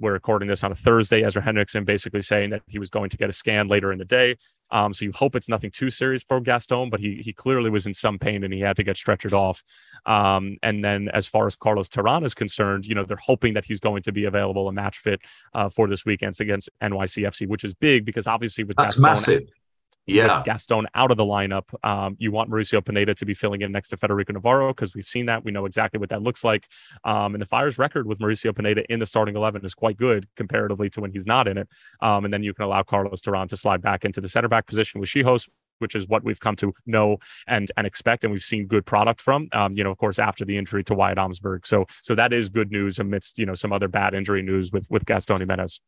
We're 0.00 0.12
recording 0.12 0.48
this 0.48 0.62
on 0.62 0.70
a 0.70 0.76
Thursday. 0.76 1.24
Ezra 1.24 1.42
Hendrickson 1.42 1.84
basically 1.84 2.22
saying 2.22 2.50
that 2.50 2.62
he 2.68 2.78
was 2.78 2.88
going 2.88 3.10
to 3.10 3.16
get 3.16 3.28
a 3.28 3.32
scan 3.32 3.66
later 3.66 3.90
in 3.90 3.98
the 3.98 4.04
day. 4.04 4.36
Um, 4.70 4.92
so 4.92 5.04
you 5.04 5.12
hope 5.12 5.34
it's 5.34 5.48
nothing 5.48 5.70
too 5.70 5.90
serious 5.90 6.22
for 6.22 6.40
Gaston, 6.40 6.90
but 6.90 7.00
he 7.00 7.16
he 7.16 7.32
clearly 7.32 7.70
was 7.70 7.86
in 7.86 7.94
some 7.94 8.18
pain 8.18 8.44
and 8.44 8.52
he 8.52 8.60
had 8.60 8.76
to 8.76 8.82
get 8.82 8.96
stretchered 8.96 9.32
off. 9.32 9.64
Um, 10.06 10.56
and 10.62 10.84
then 10.84 11.08
as 11.08 11.26
far 11.26 11.46
as 11.46 11.56
Carlos 11.56 11.88
Terán 11.88 12.24
is 12.24 12.34
concerned, 12.34 12.86
you 12.86 12.94
know 12.94 13.04
they're 13.04 13.16
hoping 13.16 13.54
that 13.54 13.64
he's 13.64 13.80
going 13.80 14.02
to 14.02 14.12
be 14.12 14.24
available 14.24 14.68
and 14.68 14.76
match 14.76 14.98
fit 14.98 15.20
uh, 15.54 15.68
for 15.68 15.88
this 15.88 16.04
weekend 16.04 16.34
against 16.40 16.68
NYCFC, 16.82 17.48
which 17.48 17.64
is 17.64 17.74
big 17.74 18.04
because 18.04 18.26
obviously 18.26 18.64
with 18.64 18.76
That's 18.76 19.00
Gaston, 19.00 19.36
massive. 19.36 19.48
Yeah. 20.08 20.42
Gaston 20.44 20.86
out 20.94 21.10
of 21.10 21.16
the 21.16 21.24
lineup. 21.24 21.64
Um, 21.84 22.16
you 22.18 22.32
want 22.32 22.50
Mauricio 22.50 22.84
Pineda 22.84 23.14
to 23.14 23.26
be 23.26 23.34
filling 23.34 23.62
in 23.62 23.72
next 23.72 23.90
to 23.90 23.96
Federico 23.96 24.32
Navarro 24.32 24.68
because 24.68 24.94
we've 24.94 25.06
seen 25.06 25.26
that. 25.26 25.44
We 25.44 25.52
know 25.52 25.66
exactly 25.66 25.98
what 25.98 26.08
that 26.08 26.22
looks 26.22 26.44
like. 26.44 26.66
Um, 27.04 27.34
and 27.34 27.42
the 27.42 27.46
Fire's 27.46 27.78
record 27.78 28.06
with 28.06 28.18
Mauricio 28.18 28.54
Pineda 28.54 28.90
in 28.92 29.00
the 29.00 29.06
starting 29.06 29.36
11 29.36 29.64
is 29.64 29.74
quite 29.74 29.96
good 29.96 30.26
comparatively 30.36 30.90
to 30.90 31.00
when 31.00 31.12
he's 31.12 31.26
not 31.26 31.46
in 31.46 31.58
it. 31.58 31.68
Um, 32.00 32.24
and 32.24 32.32
then 32.32 32.42
you 32.42 32.54
can 32.54 32.64
allow 32.64 32.82
Carlos 32.82 33.20
Terán 33.20 33.48
to 33.48 33.56
slide 33.56 33.82
back 33.82 34.04
into 34.04 34.20
the 34.20 34.28
center 34.28 34.48
back 34.48 34.66
position 34.66 35.00
with 35.00 35.10
Czichos, 35.10 35.48
which 35.78 35.94
is 35.94 36.08
what 36.08 36.24
we've 36.24 36.40
come 36.40 36.56
to 36.56 36.72
know 36.86 37.18
and 37.46 37.70
and 37.76 37.86
expect, 37.86 38.24
and 38.24 38.32
we've 38.32 38.42
seen 38.42 38.66
good 38.66 38.86
product 38.86 39.20
from. 39.20 39.48
Um, 39.52 39.76
you 39.76 39.84
know, 39.84 39.90
of 39.90 39.98
course, 39.98 40.18
after 40.18 40.44
the 40.44 40.56
injury 40.56 40.84
to 40.84 40.94
Wyatt 40.94 41.18
Omsberg, 41.18 41.66
so 41.66 41.86
so 42.02 42.14
that 42.14 42.32
is 42.32 42.48
good 42.48 42.70
news 42.70 42.98
amidst 42.98 43.38
you 43.38 43.46
know 43.46 43.54
some 43.54 43.72
other 43.72 43.88
bad 43.88 44.14
injury 44.14 44.42
news 44.42 44.72
with 44.72 44.86
with 44.90 45.04
Gaston 45.04 45.38
Giménez. 45.38 45.80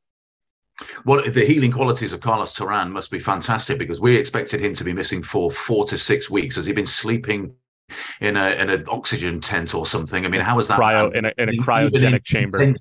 Well, 1.04 1.22
the 1.28 1.44
healing 1.44 1.72
qualities 1.72 2.12
of 2.12 2.20
Carlos 2.20 2.52
Terán 2.52 2.90
must 2.90 3.10
be 3.10 3.18
fantastic 3.18 3.78
because 3.78 4.00
we 4.00 4.16
expected 4.16 4.60
him 4.60 4.74
to 4.74 4.84
be 4.84 4.92
missing 4.92 5.22
for 5.22 5.50
four 5.50 5.84
to 5.86 5.98
six 5.98 6.30
weeks. 6.30 6.56
Has 6.56 6.66
he 6.66 6.72
been 6.72 6.86
sleeping 6.86 7.54
in 8.20 8.36
a 8.36 8.50
in 8.50 8.70
an 8.70 8.84
oxygen 8.88 9.40
tent 9.40 9.74
or 9.74 9.86
something? 9.86 10.24
I 10.24 10.28
mean, 10.28 10.40
how 10.40 10.58
is 10.58 10.68
that? 10.68 10.78
Cryo 10.78 11.14
in 11.14 11.24
a, 11.24 11.32
in 11.38 11.48
a 11.48 11.52
cryogenic 11.52 12.24
chamber. 12.24 12.74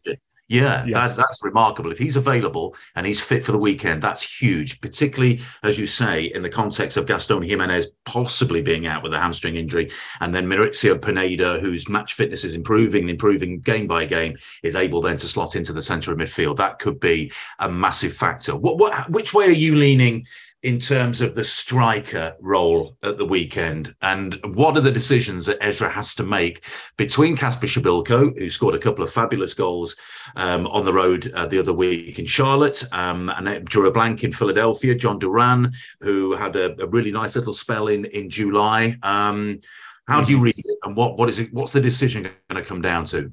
Yeah, 0.49 0.83
yes. 0.83 1.15
that, 1.15 1.17
that's 1.17 1.43
remarkable. 1.43 1.91
If 1.91 1.99
he's 1.99 2.15
available 2.15 2.75
and 2.95 3.05
he's 3.05 3.21
fit 3.21 3.45
for 3.45 3.51
the 3.51 3.59
weekend, 3.59 4.01
that's 4.01 4.41
huge, 4.41 4.81
particularly, 4.81 5.41
as 5.61 5.77
you 5.77 5.85
say, 5.85 6.25
in 6.25 6.41
the 6.41 6.49
context 6.49 6.97
of 6.97 7.05
Gaston 7.05 7.43
Giménez 7.43 7.85
possibly 8.05 8.63
being 8.63 8.87
out 8.87 9.03
with 9.03 9.13
a 9.13 9.19
hamstring 9.19 9.57
injury. 9.57 9.91
And 10.21 10.33
then 10.33 10.47
Mauricio 10.47 10.99
Pineda, 10.99 11.59
whose 11.59 11.87
match 11.87 12.15
fitness 12.15 12.43
is 12.43 12.55
improving, 12.55 13.09
improving 13.09 13.59
game 13.59 13.85
by 13.85 14.05
game, 14.05 14.35
is 14.63 14.75
able 14.75 15.01
then 15.01 15.17
to 15.17 15.27
slot 15.27 15.55
into 15.55 15.71
the 15.71 15.83
centre 15.83 16.11
of 16.11 16.17
midfield. 16.17 16.57
That 16.57 16.79
could 16.79 16.99
be 16.99 17.31
a 17.59 17.69
massive 17.69 18.15
factor. 18.15 18.55
What, 18.55 18.79
what, 18.79 19.07
which 19.11 19.35
way 19.35 19.45
are 19.45 19.51
you 19.51 19.75
leaning 19.75 20.25
in 20.63 20.77
terms 20.77 21.21
of 21.21 21.35
the 21.35 21.43
striker 21.43 22.35
role 22.41 22.97
at 23.03 23.17
the 23.17 23.25
weekend? 23.25 23.95
And 24.01 24.37
what 24.55 24.77
are 24.77 24.81
the 24.81 24.91
decisions 24.91 25.45
that 25.45 25.63
Ezra 25.63 25.89
has 25.89 26.13
to 26.15 26.23
make 26.23 26.65
between 26.97 27.37
Kacper 27.37 27.67
Przybylko, 27.67 28.37
who 28.37 28.49
scored 28.49 28.75
a 28.75 28.79
couple 28.79 29.03
of 29.03 29.11
fabulous 29.11 29.53
goals 29.53 29.95
um, 30.35 30.67
on 30.67 30.83
the 30.83 30.93
road 30.93 31.31
uh, 31.33 31.45
the 31.45 31.59
other 31.59 31.73
week 31.73 32.19
in 32.19 32.25
Charlotte, 32.25 32.83
um, 32.91 33.29
and 33.29 33.65
drew 33.65 33.87
a 33.87 33.91
blank 33.91 34.23
in 34.23 34.31
Philadelphia, 34.31 34.95
Jhon 34.95 35.19
Durán, 35.19 35.73
who 36.01 36.33
had 36.33 36.55
a, 36.55 36.81
a, 36.81 36.87
really 36.87 37.11
nice 37.11 37.35
little 37.35 37.53
spell 37.53 37.87
in, 37.87 38.05
in 38.05 38.29
July. 38.29 38.97
Um, 39.03 39.61
how 40.07 40.21
do 40.21 40.31
you 40.31 40.39
read 40.39 40.57
it, 40.57 40.77
and 40.83 40.97
what 40.97 41.17
what 41.19 41.29
is 41.29 41.39
it? 41.39 41.53
What's 41.53 41.71
the 41.71 41.79
decision 41.79 42.23
going 42.23 42.61
to 42.61 42.67
come 42.67 42.81
down 42.81 43.05
to? 43.05 43.31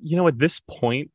You 0.00 0.16
know, 0.16 0.28
at 0.28 0.38
this 0.38 0.60
point, 0.60 1.10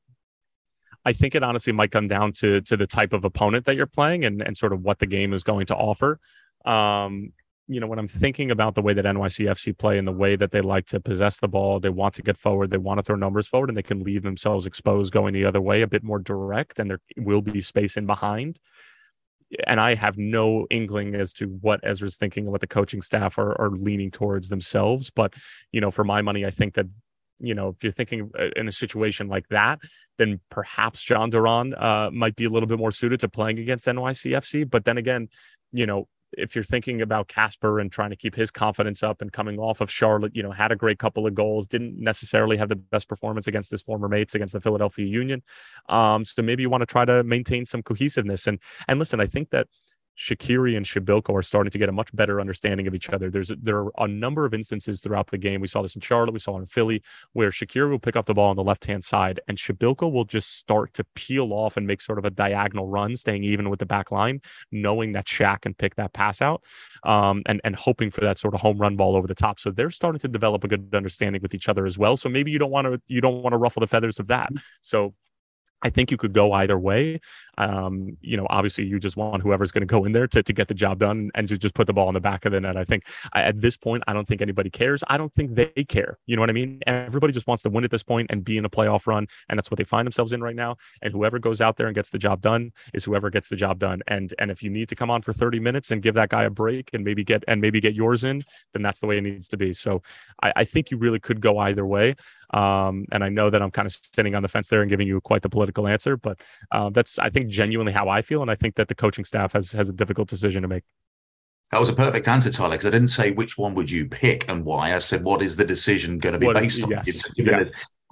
I 1.05 1.13
think 1.13 1.35
it 1.35 1.43
honestly 1.43 1.73
might 1.73 1.91
come 1.91 2.07
down 2.07 2.33
to 2.33 2.61
to 2.61 2.77
the 2.77 2.87
type 2.87 3.13
of 3.13 3.25
opponent 3.25 3.65
that 3.65 3.75
you're 3.75 3.85
playing 3.85 4.25
and 4.25 4.41
and 4.41 4.55
sort 4.55 4.73
of 4.73 4.81
what 4.81 4.99
the 4.99 5.07
game 5.07 5.33
is 5.33 5.43
going 5.43 5.65
to 5.67 5.75
offer. 5.75 6.19
Um, 6.65 7.33
you 7.67 7.79
know, 7.79 7.87
when 7.87 7.99
I'm 7.99 8.07
thinking 8.07 8.51
about 8.51 8.75
the 8.75 8.81
way 8.81 8.93
that 8.93 9.05
NYCFC 9.05 9.77
play 9.77 9.97
and 9.97 10.07
the 10.07 10.11
way 10.11 10.35
that 10.35 10.51
they 10.51 10.61
like 10.61 10.85
to 10.87 10.99
possess 10.99 11.39
the 11.39 11.47
ball, 11.47 11.79
they 11.79 11.89
want 11.89 12.13
to 12.15 12.21
get 12.21 12.37
forward, 12.37 12.71
they 12.71 12.77
want 12.77 12.97
to 12.97 13.03
throw 13.03 13.15
numbers 13.15 13.47
forward, 13.47 13.69
and 13.69 13.77
they 13.77 13.83
can 13.83 14.03
leave 14.03 14.23
themselves 14.23 14.65
exposed 14.65 15.13
going 15.13 15.33
the 15.33 15.45
other 15.45 15.61
way, 15.61 15.81
a 15.81 15.87
bit 15.87 16.03
more 16.03 16.19
direct, 16.19 16.77
and 16.77 16.89
there 16.89 16.99
will 17.17 17.41
be 17.41 17.61
space 17.61 17.95
in 17.95 18.05
behind. 18.05 18.59
And 19.65 19.79
I 19.79 19.95
have 19.95 20.17
no 20.17 20.67
inkling 20.71 21.15
as 21.15 21.31
to 21.33 21.45
what 21.45 21.79
Ezra's 21.83 22.17
thinking 22.17 22.45
and 22.45 22.51
what 22.51 22.61
the 22.61 22.67
coaching 22.67 23.01
staff 23.01 23.37
are, 23.37 23.59
are 23.61 23.69
leaning 23.69 24.11
towards 24.11 24.49
themselves. 24.49 25.09
But, 25.09 25.33
you 25.71 25.79
know, 25.79 25.91
for 25.91 26.03
my 26.03 26.21
money, 26.21 26.45
I 26.45 26.51
think 26.51 26.73
that 26.73 26.87
you 27.43 27.53
know, 27.53 27.69
if 27.69 27.83
you're 27.83 27.91
thinking 27.91 28.31
uh, 28.39 28.49
in 28.55 28.67
a 28.67 28.71
situation 28.71 29.27
like 29.27 29.47
that, 29.49 29.79
then 30.17 30.39
perhaps 30.49 31.05
Jhon 31.05 31.31
Durán 31.31 31.79
uh, 31.81 32.09
might 32.11 32.35
be 32.35 32.45
a 32.45 32.49
little 32.49 32.67
bit 32.67 32.79
more 32.79 32.91
suited 32.91 33.19
to 33.19 33.29
playing 33.29 33.59
against 33.59 33.85
NYCFC. 33.85 34.69
But 34.69 34.85
then 34.85 34.97
again, 34.97 35.27
you 35.71 35.85
know, 35.85 36.07
if 36.37 36.55
you're 36.55 36.63
thinking 36.63 37.01
about 37.01 37.27
Kacper 37.27 37.79
and 37.79 37.91
trying 37.91 38.09
to 38.09 38.15
keep 38.15 38.33
his 38.33 38.49
confidence 38.49 39.03
up 39.03 39.21
and 39.21 39.31
coming 39.31 39.59
off 39.59 39.81
of 39.81 39.91
Charlotte, 39.91 40.35
you 40.35 40.41
know, 40.41 40.51
had 40.51 40.71
a 40.71 40.75
great 40.75 40.99
couple 40.99 41.27
of 41.27 41.35
goals, 41.35 41.67
didn't 41.67 41.99
necessarily 41.99 42.57
have 42.57 42.69
the 42.69 42.75
best 42.75 43.07
performance 43.07 43.47
against 43.47 43.69
his 43.69 43.81
former 43.81 44.07
mates 44.07 44.33
against 44.33 44.53
the 44.53 44.61
Philadelphia 44.61 45.05
Union. 45.05 45.43
Um, 45.89 46.25
so 46.25 46.41
maybe 46.41 46.63
you 46.63 46.69
want 46.69 46.81
to 46.81 46.87
try 46.87 47.05
to 47.05 47.23
maintain 47.23 47.65
some 47.65 47.83
cohesiveness. 47.83 48.47
And 48.47 48.59
and 48.87 48.99
listen, 48.99 49.19
I 49.19 49.25
think 49.25 49.51
that 49.51 49.67
Shaqiri 50.17 50.77
and 50.77 50.85
Przybyłko 50.85 51.33
are 51.35 51.41
starting 51.41 51.71
to 51.71 51.77
get 51.77 51.89
a 51.89 51.91
much 51.91 52.15
better 52.15 52.39
understanding 52.39 52.87
of 52.87 52.93
each 52.93 53.09
other. 53.09 53.29
There's 53.29 53.51
there 53.61 53.79
are 53.79 53.91
a 53.97 54.07
number 54.07 54.45
of 54.45 54.53
instances 54.53 55.01
throughout 55.01 55.27
the 55.27 55.37
game. 55.37 55.61
We 55.61 55.67
saw 55.67 55.81
this 55.81 55.95
in 55.95 56.01
Charlotte, 56.01 56.33
we 56.33 56.39
saw 56.39 56.57
it 56.57 56.61
in 56.61 56.65
Philly, 56.67 57.01
where 57.33 57.49
Shaqiri 57.49 57.89
will 57.89 57.99
pick 57.99 58.15
up 58.15 58.25
the 58.25 58.33
ball 58.33 58.49
on 58.49 58.55
the 58.55 58.63
left 58.63 58.85
hand 58.85 59.03
side, 59.03 59.39
and 59.47 59.57
Przybyłko 59.57 60.11
will 60.11 60.25
just 60.25 60.57
start 60.57 60.93
to 60.93 61.03
peel 61.15 61.51
off 61.51 61.77
and 61.77 61.87
make 61.87 62.01
sort 62.01 62.19
of 62.19 62.25
a 62.25 62.29
diagonal 62.29 62.87
run, 62.87 63.15
staying 63.15 63.43
even 63.43 63.69
with 63.69 63.79
the 63.79 63.85
back 63.85 64.11
line, 64.11 64.41
knowing 64.71 65.13
that 65.13 65.25
Shaq 65.25 65.61
can 65.61 65.73
pick 65.73 65.95
that 65.95 66.13
pass 66.13 66.41
out, 66.41 66.63
um, 67.03 67.41
and 67.45 67.59
and 67.63 67.75
hoping 67.75 68.11
for 68.11 68.21
that 68.21 68.37
sort 68.37 68.53
of 68.53 68.61
home 68.61 68.77
run 68.77 68.95
ball 68.95 69.15
over 69.15 69.27
the 69.27 69.35
top. 69.35 69.59
So 69.59 69.71
they're 69.71 69.91
starting 69.91 70.19
to 70.19 70.27
develop 70.27 70.63
a 70.63 70.67
good 70.67 70.93
understanding 70.93 71.41
with 71.41 71.55
each 71.55 71.69
other 71.69 71.85
as 71.85 71.97
well. 71.97 72.17
So 72.17 72.29
maybe 72.29 72.51
you 72.51 72.59
don't 72.59 72.71
want 72.71 72.85
to 72.85 73.01
you 73.07 73.21
don't 73.21 73.41
want 73.41 73.53
to 73.53 73.57
ruffle 73.57 73.81
the 73.81 73.87
feathers 73.87 74.19
of 74.19 74.27
that. 74.27 74.51
So 74.81 75.15
I 75.83 75.89
think 75.89 76.11
you 76.11 76.17
could 76.17 76.33
go 76.33 76.53
either 76.53 76.79
way. 76.79 77.19
Um, 77.57 78.17
you 78.21 78.37
know, 78.37 78.47
obviously, 78.49 78.85
you 78.85 78.99
just 78.99 79.17
want 79.17 79.41
whoever's 79.43 79.71
going 79.71 79.81
to 79.81 79.87
go 79.87 80.05
in 80.05 80.11
there 80.11 80.27
to, 80.27 80.43
to 80.43 80.53
get 80.53 80.67
the 80.67 80.73
job 80.73 80.99
done 80.99 81.31
and 81.35 81.47
to 81.47 81.57
just 81.57 81.75
put 81.75 81.87
the 81.87 81.93
ball 81.93 82.07
in 82.07 82.13
the 82.13 82.21
back 82.21 82.45
of 82.45 82.51
the 82.51 82.61
net. 82.61 82.77
I 82.77 82.83
think 82.83 83.05
I, 83.33 83.43
at 83.43 83.61
this 83.61 83.77
point, 83.77 84.03
I 84.07 84.13
don't 84.13 84.27
think 84.27 84.41
anybody 84.41 84.69
cares. 84.69 85.03
I 85.07 85.17
don't 85.17 85.33
think 85.33 85.55
they 85.55 85.83
care. 85.87 86.17
You 86.25 86.35
know 86.35 86.41
what 86.41 86.49
I 86.49 86.53
mean? 86.53 86.81
Everybody 86.87 87.33
just 87.33 87.47
wants 87.47 87.63
to 87.63 87.69
win 87.69 87.83
at 87.83 87.91
this 87.91 88.03
point 88.03 88.27
and 88.29 88.43
be 88.43 88.57
in 88.57 88.65
a 88.65 88.69
playoff 88.69 89.07
run, 89.07 89.27
and 89.49 89.57
that's 89.57 89.69
what 89.69 89.77
they 89.77 89.83
find 89.83 90.05
themselves 90.05 90.33
in 90.33 90.41
right 90.41 90.55
now. 90.55 90.75
And 91.01 91.13
whoever 91.13 91.39
goes 91.39 91.61
out 91.61 91.77
there 91.77 91.87
and 91.87 91.95
gets 91.95 92.09
the 92.09 92.19
job 92.19 92.41
done 92.41 92.71
is 92.93 93.03
whoever 93.05 93.29
gets 93.29 93.49
the 93.49 93.55
job 93.55 93.79
done. 93.79 94.01
And 94.07 94.33
and 94.39 94.51
if 94.51 94.63
you 94.63 94.69
need 94.69 94.89
to 94.89 94.95
come 94.95 95.11
on 95.11 95.21
for 95.21 95.33
30 95.33 95.59
minutes 95.59 95.91
and 95.91 96.01
give 96.01 96.15
that 96.15 96.29
guy 96.29 96.43
a 96.43 96.49
break 96.49 96.89
and 96.93 97.03
maybe 97.03 97.23
get 97.23 97.43
and 97.47 97.61
maybe 97.61 97.79
get 97.79 97.93
yours 97.93 98.23
in, 98.23 98.43
then 98.73 98.81
that's 98.81 98.99
the 98.99 99.07
way 99.07 99.17
it 99.17 99.21
needs 99.21 99.49
to 99.49 99.57
be. 99.57 99.73
So 99.73 100.01
I, 100.41 100.53
I 100.57 100.63
think 100.63 100.91
you 100.91 100.97
really 100.97 101.19
could 101.19 101.41
go 101.41 101.57
either 101.59 101.85
way. 101.85 102.15
Um, 102.53 103.05
and 103.11 103.23
I 103.23 103.29
know 103.29 103.49
that 103.49 103.61
I'm 103.61 103.71
kind 103.71 103.85
of 103.85 103.91
sitting 103.91 104.35
on 104.35 104.43
the 104.43 104.47
fence 104.47 104.67
there 104.67 104.81
and 104.81 104.89
giving 104.89 105.07
you 105.07 105.19
quite 105.21 105.41
the 105.41 105.49
political 105.49 105.87
answer, 105.87 106.15
but 106.15 106.39
uh, 106.71 106.89
that's 106.91 107.17
I 107.17 107.29
think 107.29 107.42
genuinely 107.49 107.93
how 107.93 108.09
I 108.09 108.21
feel, 108.21 108.41
and 108.41 108.51
I 108.51 108.55
think 108.55 108.75
that 108.75 108.87
the 108.87 108.95
coaching 108.95 109.25
staff 109.25 109.53
has 109.53 109.71
has 109.71 109.89
a 109.89 109.93
difficult 109.93 110.27
decision 110.27 110.61
to 110.61 110.67
make. 110.67 110.83
That 111.71 111.79
was 111.79 111.89
a 111.89 111.93
perfect 111.93 112.27
answer, 112.27 112.51
Tyler, 112.51 112.71
because 112.71 112.85
I 112.85 112.91
didn't 112.91 113.07
say 113.07 113.31
which 113.31 113.57
one 113.57 113.73
would 113.73 113.89
you 113.89 114.07
pick 114.07 114.47
and 114.47 114.63
why. 114.63 114.93
I 114.93 114.99
said, 114.99 115.23
what 115.23 115.41
is 115.41 115.55
the 115.55 115.65
decision 115.65 116.19
going 116.19 116.33
to 116.33 116.39
be 116.39 116.45
what 116.45 116.55
based 116.55 116.77
is, 116.77 116.83
on? 116.83 116.91
Yes. 116.91 117.23
Yeah 117.35 117.63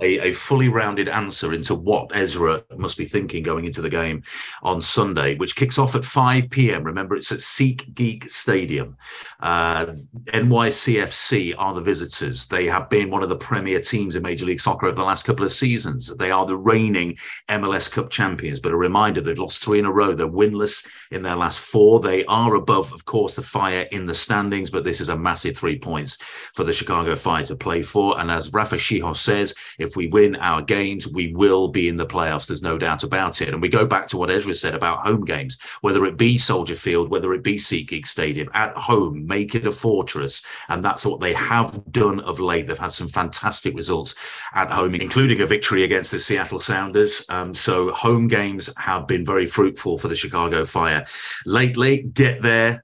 a, 0.01 0.29
a, 0.29 0.33
fully 0.33 0.67
rounded 0.67 1.07
answer 1.07 1.53
into 1.53 1.75
what 1.75 2.15
Ezra 2.15 2.63
must 2.77 2.97
be 2.97 3.05
thinking 3.05 3.43
going 3.43 3.65
into 3.65 3.81
the 3.81 3.89
game 3.89 4.23
on 4.63 4.81
Sunday, 4.81 5.35
which 5.35 5.55
kicks 5.55 5.77
off 5.77 5.95
at 5.95 6.03
5 6.03 6.49
p.m. 6.49 6.83
Remember, 6.83 7.15
it's 7.15 7.31
at 7.31 7.39
SeatGeek 7.39 8.29
Stadium. 8.29 8.97
Uh, 9.39 9.87
NYCFC 10.27 11.53
are 11.57 11.73
the 11.73 11.81
visitors. 11.81 12.47
They 12.47 12.65
have 12.65 12.89
been 12.89 13.09
one 13.09 13.23
of 13.23 13.29
the 13.29 13.35
premier 13.35 13.79
teams 13.79 14.15
in 14.15 14.23
Major 14.23 14.45
League 14.45 14.59
Soccer 14.59 14.87
over 14.87 14.95
the 14.95 15.03
last 15.03 15.23
couple 15.23 15.45
of 15.45 15.51
seasons. 15.51 16.15
They 16.17 16.31
are 16.31 16.45
the 16.45 16.57
reigning 16.57 17.17
MLS 17.49 17.89
Cup 17.89 18.09
champions, 18.09 18.59
but 18.59 18.71
a 18.71 18.77
reminder 18.77 19.21
they've 19.21 19.37
lost 19.37 19.63
three 19.63 19.79
in 19.79 19.85
a 19.85 19.91
row. 19.91 20.13
They're 20.13 20.27
winless 20.27 20.87
in 21.11 21.21
their 21.21 21.35
last 21.35 21.59
four. 21.59 21.99
They 21.99 22.25
are 22.25 22.55
above, 22.55 22.93
of 22.93 23.05
course, 23.05 23.35
the 23.35 23.41
Fire 23.41 23.87
in 23.91 24.05
the 24.05 24.15
standings, 24.15 24.69
but 24.69 24.83
this 24.83 25.01
is 25.01 25.09
a 25.09 25.17
massive 25.17 25.57
three 25.57 25.77
points 25.77 26.17
for 26.53 26.63
the 26.63 26.73
Chicago 26.73 27.15
Fire 27.15 27.43
to 27.45 27.55
play 27.55 27.81
for. 27.81 28.19
And 28.19 28.31
as 28.31 28.53
Rafa 28.53 28.75
Czichos 28.75 29.17
says, 29.17 29.53
if 29.77 29.90
we 29.95 30.07
win 30.07 30.35
our 30.37 30.61
games, 30.61 31.07
we 31.07 31.33
will 31.33 31.67
be 31.67 31.87
in 31.87 31.95
the 31.95 32.05
playoffs. 32.05 32.47
There's 32.47 32.61
no 32.61 32.77
doubt 32.77 33.03
about 33.03 33.41
it. 33.41 33.49
And 33.49 33.61
we 33.61 33.69
go 33.69 33.85
back 33.85 34.07
to 34.07 34.17
what 34.17 34.31
Ezra 34.31 34.55
said 34.55 34.75
about 34.75 35.05
home 35.05 35.25
games, 35.25 35.57
whether 35.81 36.05
it 36.05 36.17
be 36.17 36.37
Soldier 36.37 36.75
Field, 36.75 37.09
whether 37.09 37.33
it 37.33 37.43
be 37.43 37.55
SeatGeek 37.55 38.07
Stadium, 38.07 38.49
at 38.53 38.75
home, 38.77 39.25
make 39.25 39.55
it 39.55 39.65
a 39.65 39.71
fortress. 39.71 40.45
And 40.69 40.83
that's 40.83 41.05
what 41.05 41.19
they 41.19 41.33
have 41.33 41.81
done 41.91 42.19
of 42.21 42.39
late. 42.39 42.67
They've 42.67 42.77
had 42.77 42.93
some 42.93 43.07
fantastic 43.07 43.75
results 43.75 44.15
at 44.53 44.71
home, 44.71 44.95
including 44.95 45.41
a 45.41 45.45
victory 45.45 45.83
against 45.83 46.11
the 46.11 46.19
Seattle 46.19 46.59
Sounders. 46.59 47.25
Um, 47.29 47.53
so 47.53 47.91
home 47.91 48.27
games 48.27 48.69
have 48.77 49.07
been 49.07 49.25
very 49.25 49.45
fruitful 49.45 49.97
for 49.97 50.07
the 50.07 50.15
Chicago 50.15 50.65
Fire 50.65 51.05
lately. 51.45 52.03
Get 52.03 52.41
there, 52.41 52.83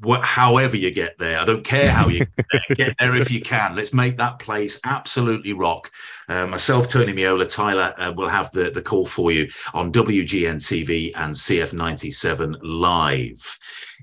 what, 0.00 0.22
however 0.22 0.76
you 0.76 0.90
get 0.90 1.18
there. 1.18 1.38
I 1.38 1.44
don't 1.44 1.64
care 1.64 1.90
how 1.90 2.08
you 2.08 2.20
get 2.20 2.46
there. 2.68 2.76
get 2.76 2.96
there 2.98 3.16
if 3.16 3.30
you 3.30 3.40
can. 3.40 3.74
Let's 3.74 3.94
make 3.94 4.16
that 4.18 4.38
place 4.38 4.78
absolutely 4.84 5.52
rock. 5.52 5.90
Uh, 6.28 6.46
myself, 6.46 6.88
Tony 6.88 7.12
Meola, 7.12 7.52
Tyler 7.52 7.94
uh, 7.98 8.12
will 8.14 8.28
have 8.28 8.50
the, 8.52 8.70
the 8.70 8.82
call 8.82 9.06
for 9.06 9.32
you 9.32 9.48
on 9.74 9.92
WGN 9.92 10.56
TV 10.56 11.12
and 11.16 11.34
CF97 11.34 12.56
Live. 12.62 13.58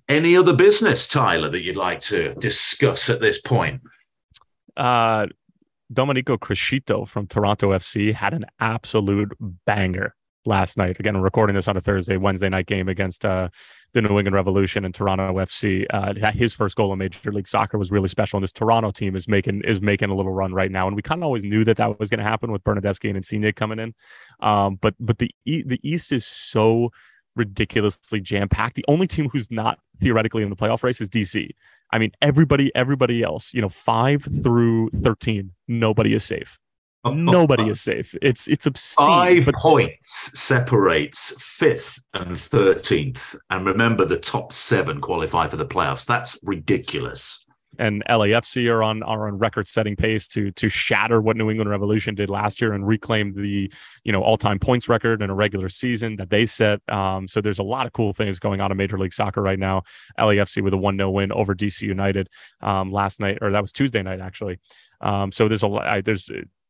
Any 0.07 0.35
other 0.35 0.55
business, 0.55 1.07
Tyler, 1.07 1.49
that 1.49 1.61
you'd 1.61 1.75
like 1.75 1.99
to 2.01 2.33
discuss 2.35 3.09
at 3.09 3.21
this 3.21 3.41
point? 3.41 3.81
Uh, 4.77 5.27
Domenico 5.91 6.37
Criscito 6.37 7.07
from 7.07 7.27
Toronto 7.27 7.69
FC 7.69 8.13
had 8.13 8.33
an 8.33 8.45
absolute 8.59 9.31
banger 9.65 10.15
last 10.45 10.77
night. 10.77 10.99
Again, 10.99 11.17
recording 11.17 11.55
this 11.55 11.67
on 11.67 11.77
a 11.77 11.81
Thursday, 11.81 12.17
Wednesday 12.17 12.49
night 12.49 12.67
game 12.67 12.87
against 12.87 13.25
uh, 13.25 13.49
the 13.95 14.01
New 14.01 14.19
England 14.19 14.35
Revolution 14.35 14.83
and 14.83 14.93
Toronto 14.93 15.33
FC. 15.33 15.85
Uh, 15.89 16.31
his 16.31 16.53
first 16.53 16.75
goal 16.75 16.91
in 16.91 16.99
Major 16.99 17.31
League 17.31 17.47
Soccer 17.47 17.77
was 17.77 17.91
really 17.91 18.09
special, 18.09 18.37
and 18.37 18.43
this 18.43 18.51
Toronto 18.51 18.91
team 18.91 19.15
is 19.15 19.27
making 19.27 19.61
is 19.63 19.81
making 19.81 20.09
a 20.09 20.15
little 20.15 20.33
run 20.33 20.53
right 20.53 20.69
now. 20.69 20.85
And 20.85 20.95
we 20.95 21.01
kind 21.01 21.21
of 21.21 21.23
always 21.23 21.45
knew 21.45 21.63
that 21.63 21.77
that 21.77 21.97
was 21.97 22.09
going 22.09 22.19
to 22.19 22.25
happen 22.25 22.51
with 22.51 22.63
Bernardeschi 22.63 23.07
and 23.07 23.17
Insigne 23.17 23.51
coming 23.53 23.79
in. 23.79 23.95
Um, 24.41 24.75
but 24.75 24.95
but 24.99 25.17
the 25.17 25.31
the 25.45 25.79
East 25.81 26.11
is 26.11 26.25
so 26.25 26.91
ridiculously 27.37 28.19
jam 28.19 28.49
packed. 28.49 28.75
The 28.75 28.85
only 28.89 29.07
team 29.07 29.29
who's 29.29 29.49
not 29.49 29.79
theoretically 30.01 30.43
in 30.43 30.49
the 30.49 30.55
playoff 30.55 30.83
race 30.83 30.99
is 30.99 31.09
DC. 31.09 31.49
I 31.91 31.97
mean, 31.97 32.11
everybody 32.21 32.75
everybody 32.75 33.23
else, 33.23 33.53
you 33.53 33.61
know, 33.61 33.69
five 33.69 34.27
through 34.43 34.89
thirteen, 34.89 35.51
nobody 35.69 36.13
is 36.13 36.25
safe. 36.25 36.59
Nobody 37.13 37.69
is 37.69 37.81
safe. 37.81 38.15
It's 38.21 38.47
it's 38.47 38.65
obscene. 38.65 39.07
Five 39.07 39.45
but 39.45 39.55
points 39.55 40.39
separates 40.39 41.33
fifth 41.41 41.99
and 42.13 42.37
thirteenth, 42.37 43.35
and 43.49 43.65
remember 43.65 44.05
the 44.05 44.17
top 44.17 44.53
seven 44.53 45.01
qualify 45.01 45.47
for 45.47 45.57
the 45.57 45.65
playoffs. 45.65 46.05
That's 46.05 46.39
ridiculous. 46.43 47.45
and 47.77 48.03
LAFC 48.05 48.71
are 48.71 48.81
on 48.83 49.03
are 49.03 49.27
on 49.27 49.37
record 49.37 49.67
setting 49.67 49.95
pace 49.95 50.27
to 50.29 50.51
to 50.51 50.69
shatter 50.69 51.21
what 51.21 51.35
New 51.35 51.49
England 51.49 51.69
Revolution 51.69 52.15
did 52.15 52.29
last 52.29 52.61
year 52.61 52.73
and 52.73 52.87
reclaim 52.87 53.33
the 53.33 53.71
you 54.03 54.11
know 54.11 54.21
all 54.21 54.37
time 54.37 54.59
points 54.59 54.87
record 54.89 55.21
in 55.21 55.29
a 55.29 55.35
regular 55.35 55.69
season 55.69 56.15
that 56.17 56.29
they 56.29 56.45
set. 56.45 56.81
Um, 56.89 57.27
so 57.27 57.41
there's 57.41 57.59
a 57.59 57.63
lot 57.63 57.85
of 57.85 57.93
cool 57.93 58.13
things 58.13 58.39
going 58.39 58.61
on 58.61 58.71
in 58.71 58.77
Major 58.77 58.97
League 58.97 59.13
Soccer 59.13 59.41
right 59.41 59.59
now. 59.59 59.83
LAFC 60.19 60.63
with 60.63 60.73
a 60.73 60.77
one 60.77 60.97
0 60.97 61.09
win 61.11 61.31
over 61.31 61.53
DC 61.53 61.81
United 61.81 62.29
um, 62.61 62.91
last 62.91 63.19
night, 63.19 63.39
or 63.41 63.51
that 63.51 63.61
was 63.61 63.71
Tuesday 63.71 64.01
night 64.01 64.21
actually. 64.21 64.59
Um, 65.01 65.31
so 65.31 65.47
there's 65.47 65.63
a 65.63 65.67
lot. 65.67 66.05
There's 66.05 66.29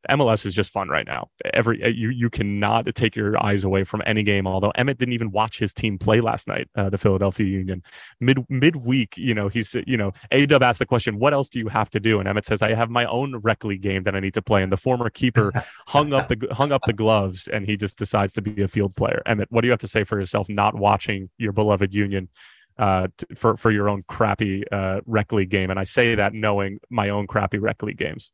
MLS 0.09 0.45
is 0.45 0.53
just 0.53 0.71
fun 0.71 0.89
right 0.89 1.05
now. 1.05 1.27
Every 1.53 1.83
uh, 1.83 1.87
you 1.87 2.09
you 2.09 2.29
cannot 2.29 2.93
take 2.95 3.15
your 3.15 3.41
eyes 3.43 3.63
away 3.63 3.83
from 3.83 4.01
any 4.05 4.23
game. 4.23 4.47
Although 4.47 4.71
Emmett 4.71 4.97
didn't 4.97 5.13
even 5.13 5.31
watch 5.31 5.59
his 5.59 5.73
team 5.73 5.97
play 5.97 6.21
last 6.21 6.47
night, 6.47 6.67
uh, 6.75 6.89
the 6.89 6.97
Philadelphia 6.97 7.45
Union. 7.45 7.83
Mid 8.19 8.39
midweek, 8.49 9.17
you 9.17 9.33
know, 9.33 9.47
he's 9.47 9.75
you 9.87 9.97
know, 9.97 10.11
A 10.31 10.45
Dub 10.45 10.63
asked 10.63 10.79
the 10.79 10.85
question, 10.85 11.19
"What 11.19 11.33
else 11.33 11.49
do 11.49 11.59
you 11.59 11.67
have 11.67 11.89
to 11.91 11.99
do?" 11.99 12.19
And 12.19 12.27
Emmett 12.27 12.45
says, 12.45 12.61
"I 12.61 12.73
have 12.73 12.89
my 12.89 13.05
own 13.05 13.35
rec 13.37 13.63
league 13.63 13.81
game 13.81 14.03
that 14.03 14.15
I 14.15 14.19
need 14.19 14.33
to 14.35 14.41
play." 14.41 14.63
And 14.63 14.71
the 14.71 14.77
former 14.77 15.09
keeper 15.09 15.51
hung 15.87 16.13
up 16.13 16.29
the 16.29 16.47
hung 16.53 16.71
up 16.71 16.81
the 16.85 16.93
gloves, 16.93 17.47
and 17.47 17.65
he 17.65 17.77
just 17.77 17.97
decides 17.97 18.33
to 18.33 18.41
be 18.41 18.61
a 18.61 18.67
field 18.67 18.95
player. 18.95 19.21
Emmett, 19.25 19.51
what 19.51 19.61
do 19.61 19.67
you 19.67 19.71
have 19.71 19.79
to 19.79 19.87
say 19.87 20.03
for 20.03 20.19
yourself 20.19 20.47
not 20.49 20.75
watching 20.75 21.29
your 21.37 21.51
beloved 21.51 21.93
Union? 21.93 22.29
Uh, 22.77 23.07
t- 23.17 23.25
for 23.35 23.55
for 23.55 23.71
your 23.71 23.87
own 23.87 24.03
crappy 24.09 24.67
uh, 24.69 24.99
rec 25.05 25.31
league 25.31 25.49
game, 25.49 25.69
and 25.69 25.79
I 25.79 25.85
say 25.85 26.15
that 26.15 26.33
knowing 26.33 26.79
my 26.89 27.09
own 27.09 27.25
crappy 27.25 27.57
rec 27.57 27.81
league 27.83 27.97
games. 27.97 28.31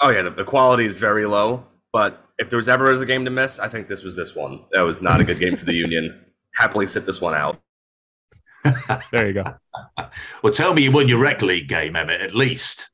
Oh 0.00 0.10
yeah, 0.10 0.22
the, 0.22 0.30
the 0.30 0.44
quality 0.44 0.84
is 0.84 0.96
very 0.96 1.26
low. 1.26 1.66
But 1.92 2.24
if 2.38 2.50
there 2.50 2.56
was 2.56 2.68
ever 2.68 2.90
a 2.90 3.06
game 3.06 3.24
to 3.24 3.30
miss, 3.30 3.58
I 3.58 3.68
think 3.68 3.86
this 3.88 4.02
was 4.02 4.16
this 4.16 4.34
one. 4.34 4.64
That 4.72 4.82
was 4.82 5.00
not 5.00 5.20
a 5.20 5.24
good 5.24 5.38
game 5.38 5.56
for 5.56 5.64
the 5.64 5.72
Union. 5.74 6.24
Happily 6.56 6.86
sit 6.86 7.06
this 7.06 7.20
one 7.20 7.34
out. 7.34 7.60
There 9.12 9.26
you 9.26 9.34
go. 9.34 9.44
Well, 10.42 10.52
tell 10.52 10.72
me 10.74 10.82
you 10.82 10.92
won 10.92 11.08
your 11.08 11.18
rec 11.18 11.42
league 11.42 11.68
game, 11.68 11.96
Emmett, 11.96 12.20
at 12.20 12.34
least. 12.34 12.90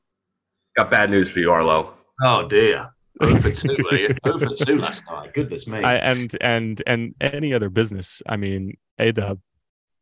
Got 0.75 0.89
bad 0.89 1.09
news 1.09 1.29
for 1.31 1.39
you, 1.39 1.51
Arlo. 1.51 1.93
Oh 2.23 2.47
dear. 2.47 2.89
Over 3.19 3.51
two, 3.51 3.77
eh? 3.91 4.13
Over 4.25 4.47
two 4.55 4.77
last 4.79 5.03
night. 5.09 5.33
Goodness 5.33 5.67
me. 5.67 5.79
I, 5.83 5.95
and 5.95 6.35
and 6.41 6.81
and 6.87 7.13
any 7.21 7.53
other 7.53 7.69
business. 7.69 8.21
I 8.27 8.37
mean, 8.37 8.77
A 8.99 9.11
Dub. 9.11 9.39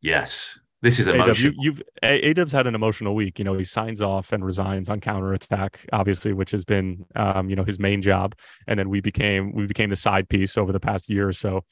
yes. 0.00 0.58
This 0.82 0.98
is 0.98 1.06
A-Dub, 1.08 1.36
you, 1.36 1.52
you've 1.58 1.82
A 2.02 2.34
had 2.50 2.66
an 2.66 2.74
emotional 2.74 3.14
week. 3.14 3.38
You 3.38 3.44
know, 3.44 3.54
he 3.54 3.64
signs 3.64 4.00
off 4.00 4.32
and 4.32 4.42
resigns 4.42 4.88
on 4.88 5.00
counterattack, 5.00 5.86
obviously, 5.92 6.32
which 6.32 6.50
has 6.52 6.64
been, 6.64 7.04
um, 7.16 7.50
you 7.50 7.56
know, 7.56 7.64
his 7.64 7.78
main 7.78 8.00
job. 8.00 8.34
And 8.66 8.78
then 8.78 8.88
we 8.88 9.00
became 9.02 9.52
we 9.54 9.66
became 9.66 9.90
the 9.90 9.96
side 9.96 10.28
piece 10.28 10.56
over 10.56 10.72
the 10.72 10.80
past 10.80 11.10
year 11.10 11.28
or 11.28 11.34
so. 11.34 11.64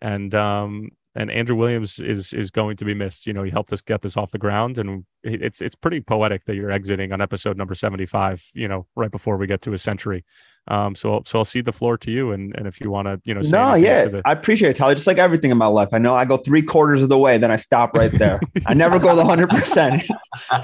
And 0.00 0.34
um, 0.34 0.88
and 1.14 1.30
Andrew 1.30 1.56
Williams 1.56 2.00
is 2.00 2.32
is 2.32 2.50
going 2.50 2.76
to 2.78 2.84
be 2.86 2.94
missed. 2.94 3.26
You 3.26 3.34
know, 3.34 3.42
he 3.42 3.50
helped 3.50 3.72
us 3.72 3.82
get 3.82 4.00
this 4.00 4.16
off 4.16 4.30
the 4.30 4.38
ground, 4.38 4.78
and 4.78 5.04
it's 5.22 5.60
it's 5.60 5.74
pretty 5.74 6.00
poetic 6.00 6.44
that 6.44 6.56
you're 6.56 6.70
exiting 6.70 7.12
on 7.12 7.20
episode 7.20 7.58
number 7.58 7.74
seventy 7.74 8.06
five. 8.06 8.42
You 8.54 8.68
know, 8.68 8.86
right 8.96 9.10
before 9.10 9.36
we 9.36 9.46
get 9.46 9.60
to 9.62 9.74
a 9.74 9.78
century. 9.78 10.24
Um, 10.68 10.94
so 10.94 11.22
so 11.26 11.38
I'll 11.40 11.44
cede 11.44 11.66
the 11.66 11.72
floor 11.72 11.98
to 11.98 12.10
you, 12.10 12.32
and 12.32 12.54
and 12.56 12.66
if 12.66 12.80
you 12.80 12.90
want 12.90 13.06
to, 13.06 13.20
you 13.24 13.34
know, 13.34 13.42
say 13.42 13.50
No, 13.50 13.74
yeah, 13.74 14.06
the- 14.06 14.22
I 14.24 14.32
appreciate 14.32 14.70
it, 14.70 14.76
Tyler. 14.76 14.94
Just 14.94 15.06
like 15.06 15.18
everything 15.18 15.50
in 15.50 15.58
my 15.58 15.66
life, 15.66 15.90
I 15.92 15.98
know 15.98 16.14
I 16.14 16.24
go 16.24 16.38
three 16.38 16.62
quarters 16.62 17.02
of 17.02 17.10
the 17.10 17.18
way, 17.18 17.36
then 17.36 17.50
I 17.50 17.56
stop 17.56 17.94
right 17.94 18.10
there. 18.10 18.40
I 18.66 18.72
never 18.72 18.98
go 18.98 19.14
the 19.14 19.24
hundred 19.24 19.50
percent. 19.50 20.04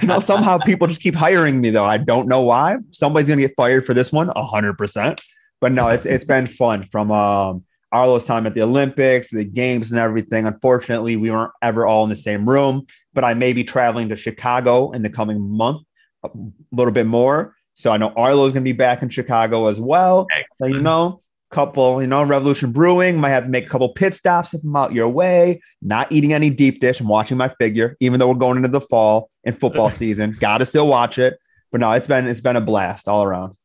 You 0.00 0.08
know, 0.08 0.20
somehow 0.20 0.58
people 0.58 0.86
just 0.86 1.02
keep 1.02 1.14
hiring 1.14 1.60
me 1.60 1.70
though. 1.70 1.84
I 1.84 1.98
don't 1.98 2.28
know 2.28 2.40
why. 2.40 2.78
Somebody's 2.90 3.28
gonna 3.28 3.42
get 3.42 3.54
fired 3.56 3.84
for 3.84 3.92
this 3.92 4.10
one, 4.10 4.30
hundred 4.34 4.78
percent. 4.78 5.20
But 5.60 5.72
no, 5.72 5.88
it's 5.88 6.06
it's 6.06 6.24
been 6.24 6.46
fun 6.46 6.82
from 6.84 7.12
um 7.12 7.64
Arlo's 7.92 8.24
time 8.24 8.46
at 8.46 8.54
the 8.54 8.62
Olympics, 8.62 9.30
the 9.30 9.44
games, 9.44 9.90
and 9.92 10.00
everything. 10.00 10.46
Unfortunately, 10.46 11.16
we 11.16 11.30
weren't 11.30 11.52
ever 11.60 11.86
all 11.86 12.04
in 12.04 12.10
the 12.10 12.16
same 12.16 12.48
room. 12.48 12.86
But 13.12 13.24
I 13.24 13.34
may 13.34 13.52
be 13.52 13.64
traveling 13.64 14.08
to 14.10 14.16
Chicago 14.16 14.92
in 14.92 15.02
the 15.02 15.10
coming 15.10 15.40
month, 15.40 15.82
a 16.24 16.30
little 16.72 16.92
bit 16.92 17.06
more. 17.06 17.54
So 17.74 17.92
I 17.92 17.96
know 17.96 18.12
Arlo's 18.16 18.52
gonna 18.52 18.64
be 18.64 18.72
back 18.72 19.02
in 19.02 19.09
Chicago 19.09 19.66
as 19.66 19.80
well. 19.80 20.26
So 20.54 20.66
you 20.66 20.80
know, 20.80 21.20
couple, 21.50 22.00
you 22.00 22.06
know, 22.06 22.22
Revolution 22.22 22.72
Brewing 22.72 23.18
might 23.18 23.30
have 23.30 23.44
to 23.44 23.50
make 23.50 23.66
a 23.66 23.68
couple 23.68 23.88
pit 23.90 24.14
stops 24.14 24.54
if 24.54 24.62
I'm 24.62 24.74
out 24.76 24.92
your 24.92 25.09
way. 25.09 25.61
Not 25.83 26.11
eating 26.12 26.33
any 26.33 26.50
deep 26.50 26.80
dish. 26.80 27.00
I'm 27.00 27.09
watching 27.09 27.37
my 27.37 27.48
figure, 27.61 27.96
even 28.00 28.20
though 28.20 28.28
we're 28.28 28.35
going 28.35 28.56
into 28.56 28.68
the 28.68 28.80
fall 28.80 29.30
and 29.44 29.59
football 29.59 29.90
season. 29.90 30.37
Gotta 30.40 30.64
still 30.64 30.87
watch 30.87 31.18
it. 31.18 31.38
But 31.72 31.80
no, 31.80 31.92
it's 31.92 32.06
been 32.06 32.26
it's 32.26 32.40
been 32.40 32.56
a 32.56 32.61
blast 32.61 33.09
all 33.09 33.22
around. 33.22 33.56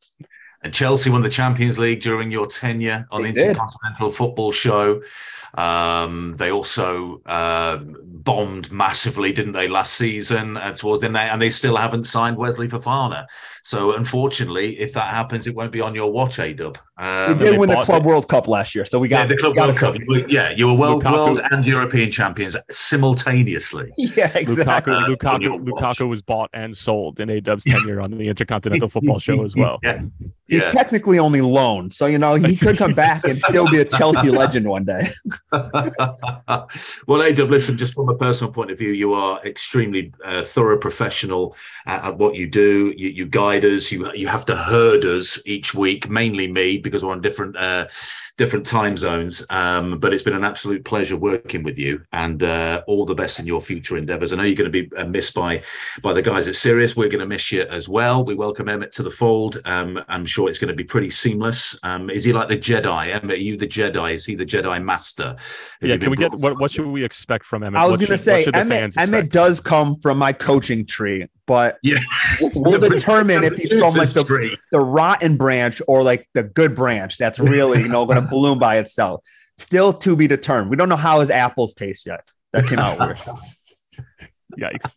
And 0.63 0.73
Chelsea 0.73 1.11
won 1.11 1.21
the 1.21 1.29
Champions 1.29 1.77
League 1.77 2.01
during 2.01 2.31
your 2.31 2.47
tenure 2.47 3.05
on 3.11 3.21
They 3.21 3.31
the 3.31 3.35
did. 3.35 3.47
Intercontinental 3.49 4.11
Football 4.11 4.51
Show. 4.51 5.01
Um, 5.57 6.35
they 6.37 6.51
also 6.51 7.21
uh, 7.25 7.77
bombed 7.77 8.71
massively, 8.71 9.31
didn't 9.31 9.53
they, 9.53 9.67
last 9.67 9.93
season 9.93 10.57
uh, 10.57 10.73
towards 10.73 11.01
the 11.01 11.07
end, 11.07 11.17
and 11.17 11.41
they 11.41 11.49
still 11.49 11.77
haven't 11.77 12.05
signed 12.05 12.37
Wesley 12.37 12.67
Fofana. 12.67 13.25
So, 13.63 13.95
unfortunately, 13.95 14.77
if 14.79 14.93
that 14.93 15.11
happens, 15.13 15.47
it 15.47 15.55
won't 15.55 15.71
be 15.71 15.81
on 15.81 15.95
your 15.95 16.11
watch, 16.11 16.37
A 16.39 16.53
Dub. 16.53 16.77
We 16.99 17.03
Um, 17.05 17.37
did 17.39 17.57
win 17.57 17.67
the 17.69 17.75
bought- 17.75 17.85
Club 17.85 18.05
World 18.05 18.27
Cup 18.29 18.47
last 18.47 18.75
year, 18.75 18.85
so 18.85 18.99
we 18.99 19.09
yeah, 19.09 19.23
got 19.23 19.29
the 19.29 19.37
Club 19.37 19.55
got 19.55 19.67
World 19.67 19.77
Cup. 19.79 19.95
trophy. 19.95 20.25
Yeah, 20.29 20.51
you 20.55 20.67
were 20.67 20.73
world, 20.73 21.03
Lukaku- 21.03 21.11
world 21.13 21.41
and 21.51 21.65
European 21.65 22.11
champions 22.11 22.55
simultaneously. 22.71 23.91
Yeah, 23.97 24.31
exactly. 24.35 24.93
Lukaku, 24.93 25.03
Uh, 25.05 25.15
Lukaku. 25.15 25.65
Lukaku 25.65 26.07
was 26.09 26.21
bought 26.21 26.49
and 26.53 26.75
sold 26.75 27.19
in 27.19 27.29
A 27.29 27.41
Dub's 27.41 27.63
tenure 27.63 28.01
on 28.01 28.11
the 28.11 28.27
Intercontinental 28.29 28.87
Football 28.95 29.19
Show 29.19 29.43
as 29.43 29.55
well. 29.55 29.79
Yeah. 29.83 30.01
He's 30.47 30.61
Yeah. 30.61 30.71
technically 30.71 31.17
only 31.19 31.41
loaned, 31.41 31.91
so 31.91 32.05
you 32.05 32.17
know 32.19 32.35
he 32.35 32.55
could 32.55 32.77
come 32.77 32.93
back 32.93 33.23
and 33.25 33.37
still 33.39 33.67
be 33.69 33.79
a 33.79 33.85
Chelsea 33.85 34.29
legend 34.41 34.67
one 34.67 34.85
day. 34.85 35.09
well, 35.51 37.21
AW, 37.21 37.45
listen, 37.45 37.77
just 37.77 37.93
from 37.93 38.10
a 38.10 38.15
personal 38.17 38.51
point 38.51 38.71
of 38.71 38.77
view, 38.79 38.91
you 38.91 39.13
are 39.13 39.39
extremely 39.45 40.12
uh, 40.23 40.43
thorough 40.43 40.77
professional 40.77 41.55
at, 41.86 42.03
at 42.03 42.17
what 42.17 42.36
you 42.36 42.47
do. 42.47 42.93
You, 42.97 43.10
you 43.10 43.25
guide 43.25 43.63
us. 43.63 43.91
You 43.91 44.12
you 44.13 44.27
have 44.27 44.45
to 44.47 44.55
herd 44.55 45.05
us 45.05 45.39
each 45.45 45.73
week, 45.73 46.10
mainly 46.10 46.51
me 46.51 46.77
because 46.77 47.05
we're 47.05 47.12
on 47.12 47.21
different 47.21 47.55
uh, 47.58 47.88
different 48.38 48.65
time 48.65 48.97
zones. 48.97 49.45
Um, 49.51 49.99
but 49.99 50.13
it's 50.13 50.23
been 50.23 50.34
an 50.34 50.43
absolute 50.43 50.84
pleasure 50.84 51.15
working 51.15 51.63
with 51.63 51.77
you, 51.77 52.03
and 52.12 52.41
uh, 52.41 52.84
all 52.88 53.05
the 53.05 53.15
best 53.15 53.39
in 53.39 53.45
your 53.45 53.62
future 53.62 53.97
endeavours. 53.97 54.34
I 54.34 54.38
know 54.38 54.43
you're 54.43 54.55
going 54.55 54.71
to 54.71 54.84
be 54.84 54.95
uh, 54.97 55.05
missed 55.05 55.36
by 55.36 55.62
by 56.01 56.13
the 56.13 56.21
guys 56.21 56.47
at 56.47 56.55
Sirius. 56.55 56.95
We're 56.95 57.10
going 57.10 57.19
to 57.19 57.27
miss 57.27 57.51
you 57.51 57.63
as 57.63 57.88
well. 57.88 58.25
We 58.25 58.34
welcome 58.34 58.67
Emmett 58.67 58.93
to 58.93 59.03
the 59.03 59.12
fold. 59.12 59.62
Um, 59.65 60.03
I'm 60.08 60.25
sure 60.25 60.49
it's 60.49 60.60
going 60.60 60.69
to 60.69 60.75
be 60.75 60.84
pretty 60.84 61.12
seamless. 61.12 61.79
Um, 61.84 62.10
is 62.10 62.23
he 62.23 62.34
like 62.34 62.47
the 62.47 62.58
Jedi? 62.58 63.13
Emmett, 63.13 63.38
are 63.38 63.41
you 63.41 63.58
the 63.58 63.67
Jedi? 63.67 64.13
Is 64.13 64.25
he 64.25 64.36
the 64.36 64.45
Jedi 64.45 64.84
Master? 64.84 65.24
Have 65.29 65.39
Yeah, 65.81 65.97
can 65.97 66.09
we 66.09 66.17
get 66.17 66.33
what? 66.33 66.59
What 66.59 66.71
should 66.71 66.88
we 66.88 67.03
expect 67.03 67.45
from 67.45 67.63
Emmett? 67.63 67.81
I 67.81 67.88
was 67.88 67.97
going 67.97 68.09
to 68.09 68.17
say 68.17 68.45
Emmett, 68.53 68.97
Emmett 68.97 69.31
does 69.31 69.59
come 69.61 69.99
from 69.99 70.17
my 70.17 70.33
coaching 70.33 70.85
tree, 70.85 71.27
but 71.45 71.77
Yeah. 71.83 71.99
we'll 72.55 72.79
determine 72.79 73.43
if 73.43 73.55
he's 73.55 73.71
from 73.71 73.93
like 73.93 74.09
the 74.09 74.57
the 74.71 74.79
rotten 74.79 75.38
branch 75.38 75.81
or 75.88 76.03
like 76.03 76.27
the 76.33 76.43
good 76.43 76.75
branch 76.75 77.17
that's 77.17 77.39
really 77.39 77.81
you 77.81 77.88
know 77.88 78.05
going 78.05 78.21
to 78.21 78.27
bloom 78.27 78.59
by 78.59 78.77
itself 78.77 79.21
still 79.57 79.93
to 79.93 80.15
be 80.15 80.27
determined 80.27 80.69
we 80.69 80.75
don't 80.75 80.89
know 80.89 80.95
how 80.97 81.21
his 81.21 81.29
apples 81.29 81.73
taste 81.73 82.05
yet 82.05 82.27
that 82.51 82.67
came 82.67 82.79
out 82.79 82.99
weird 82.99 83.17
Yikes. 84.57 84.95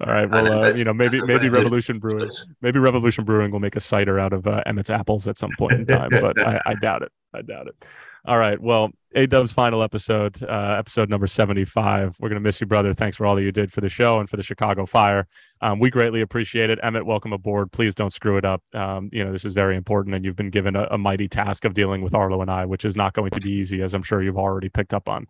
All 0.00 0.12
right. 0.12 0.28
Well, 0.28 0.64
uh, 0.64 0.74
you 0.74 0.84
know, 0.84 0.94
maybe 0.94 1.20
maybe 1.22 1.48
Revolution 1.48 1.98
Brewing, 1.98 2.30
maybe 2.60 2.78
Revolution 2.78 3.24
Brewing 3.24 3.50
will 3.50 3.60
make 3.60 3.76
a 3.76 3.80
cider 3.80 4.18
out 4.18 4.32
of 4.32 4.46
uh, 4.46 4.62
Emmett's 4.66 4.90
apples 4.90 5.26
at 5.26 5.38
some 5.38 5.50
point 5.58 5.72
in 5.72 5.86
time, 5.86 6.10
but 6.10 6.40
I, 6.40 6.60
I 6.66 6.74
doubt 6.74 7.02
it. 7.02 7.12
I 7.34 7.42
doubt 7.42 7.66
it. 7.66 7.84
All 8.26 8.38
right. 8.38 8.58
Well, 8.58 8.90
A 9.14 9.26
Dub's 9.26 9.52
final 9.52 9.82
episode, 9.82 10.42
uh, 10.42 10.76
episode 10.78 11.10
number 11.10 11.26
75. 11.26 12.16
We're 12.18 12.30
going 12.30 12.40
to 12.40 12.40
miss 12.40 12.58
you, 12.58 12.66
brother. 12.66 12.94
Thanks 12.94 13.18
for 13.18 13.26
all 13.26 13.34
that 13.34 13.42
you 13.42 13.52
did 13.52 13.70
for 13.70 13.82
the 13.82 13.90
show 13.90 14.18
and 14.18 14.30
for 14.30 14.38
the 14.38 14.42
Chicago 14.42 14.86
Fire. 14.86 15.26
Um, 15.60 15.78
we 15.78 15.90
greatly 15.90 16.22
appreciate 16.22 16.70
it. 16.70 16.78
Emmett, 16.82 17.04
welcome 17.04 17.34
aboard. 17.34 17.70
Please 17.70 17.94
don't 17.94 18.12
screw 18.12 18.38
it 18.38 18.44
up. 18.46 18.62
Um, 18.72 19.10
you 19.12 19.22
know, 19.22 19.30
this 19.30 19.44
is 19.44 19.52
very 19.52 19.76
important, 19.76 20.14
and 20.14 20.24
you've 20.24 20.36
been 20.36 20.50
given 20.50 20.74
a, 20.74 20.84
a 20.90 20.98
mighty 20.98 21.28
task 21.28 21.66
of 21.66 21.74
dealing 21.74 22.00
with 22.00 22.14
Arlo 22.14 22.40
and 22.40 22.50
I, 22.50 22.64
which 22.64 22.84
is 22.86 22.96
not 22.96 23.12
going 23.12 23.30
to 23.32 23.40
be 23.40 23.50
easy, 23.50 23.82
as 23.82 23.92
I'm 23.92 24.02
sure 24.02 24.22
you've 24.22 24.38
already 24.38 24.70
picked 24.70 24.94
up 24.94 25.06
on. 25.08 25.26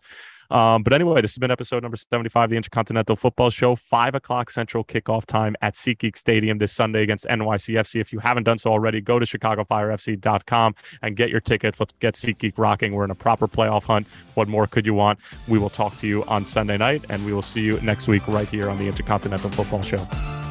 Um, 0.50 0.82
but 0.82 0.92
anyway, 0.92 1.20
this 1.22 1.32
has 1.32 1.38
been 1.38 1.50
episode 1.50 1.82
number 1.82 1.96
75 1.96 2.44
of 2.44 2.50
the 2.50 2.56
Intercontinental 2.56 3.16
Football 3.16 3.50
Show. 3.50 3.76
Five 3.76 4.14
o'clock 4.14 4.50
Central 4.50 4.84
kickoff 4.84 5.26
time 5.26 5.56
at 5.62 5.74
SeatGeek 5.74 6.16
Stadium 6.16 6.58
this 6.58 6.72
Sunday 6.72 7.02
against 7.02 7.26
NYCFC. 7.26 8.00
If 8.00 8.12
you 8.12 8.18
haven't 8.18 8.44
done 8.44 8.58
so 8.58 8.70
already, 8.70 9.00
go 9.00 9.18
to 9.18 9.26
ChicagoFireFC.com 9.26 10.74
and 11.02 11.16
get 11.16 11.30
your 11.30 11.40
tickets. 11.40 11.80
Let's 11.80 11.94
get 12.00 12.14
SeatGeek 12.14 12.54
rocking. 12.58 12.92
We're 12.92 13.04
in 13.04 13.10
a 13.10 13.14
proper 13.14 13.48
playoff 13.48 13.84
hunt. 13.84 14.06
What 14.34 14.48
more 14.48 14.66
could 14.66 14.86
you 14.86 14.94
want? 14.94 15.18
We 15.48 15.58
will 15.58 15.70
talk 15.70 15.96
to 15.98 16.06
you 16.06 16.24
on 16.24 16.44
Sunday 16.44 16.76
night, 16.76 17.04
and 17.10 17.24
we 17.24 17.32
will 17.32 17.42
see 17.42 17.62
you 17.62 17.80
next 17.80 18.08
week 18.08 18.26
right 18.28 18.48
here 18.48 18.68
on 18.68 18.78
the 18.78 18.86
Intercontinental 18.86 19.50
Football 19.50 19.82
Show. 19.82 20.43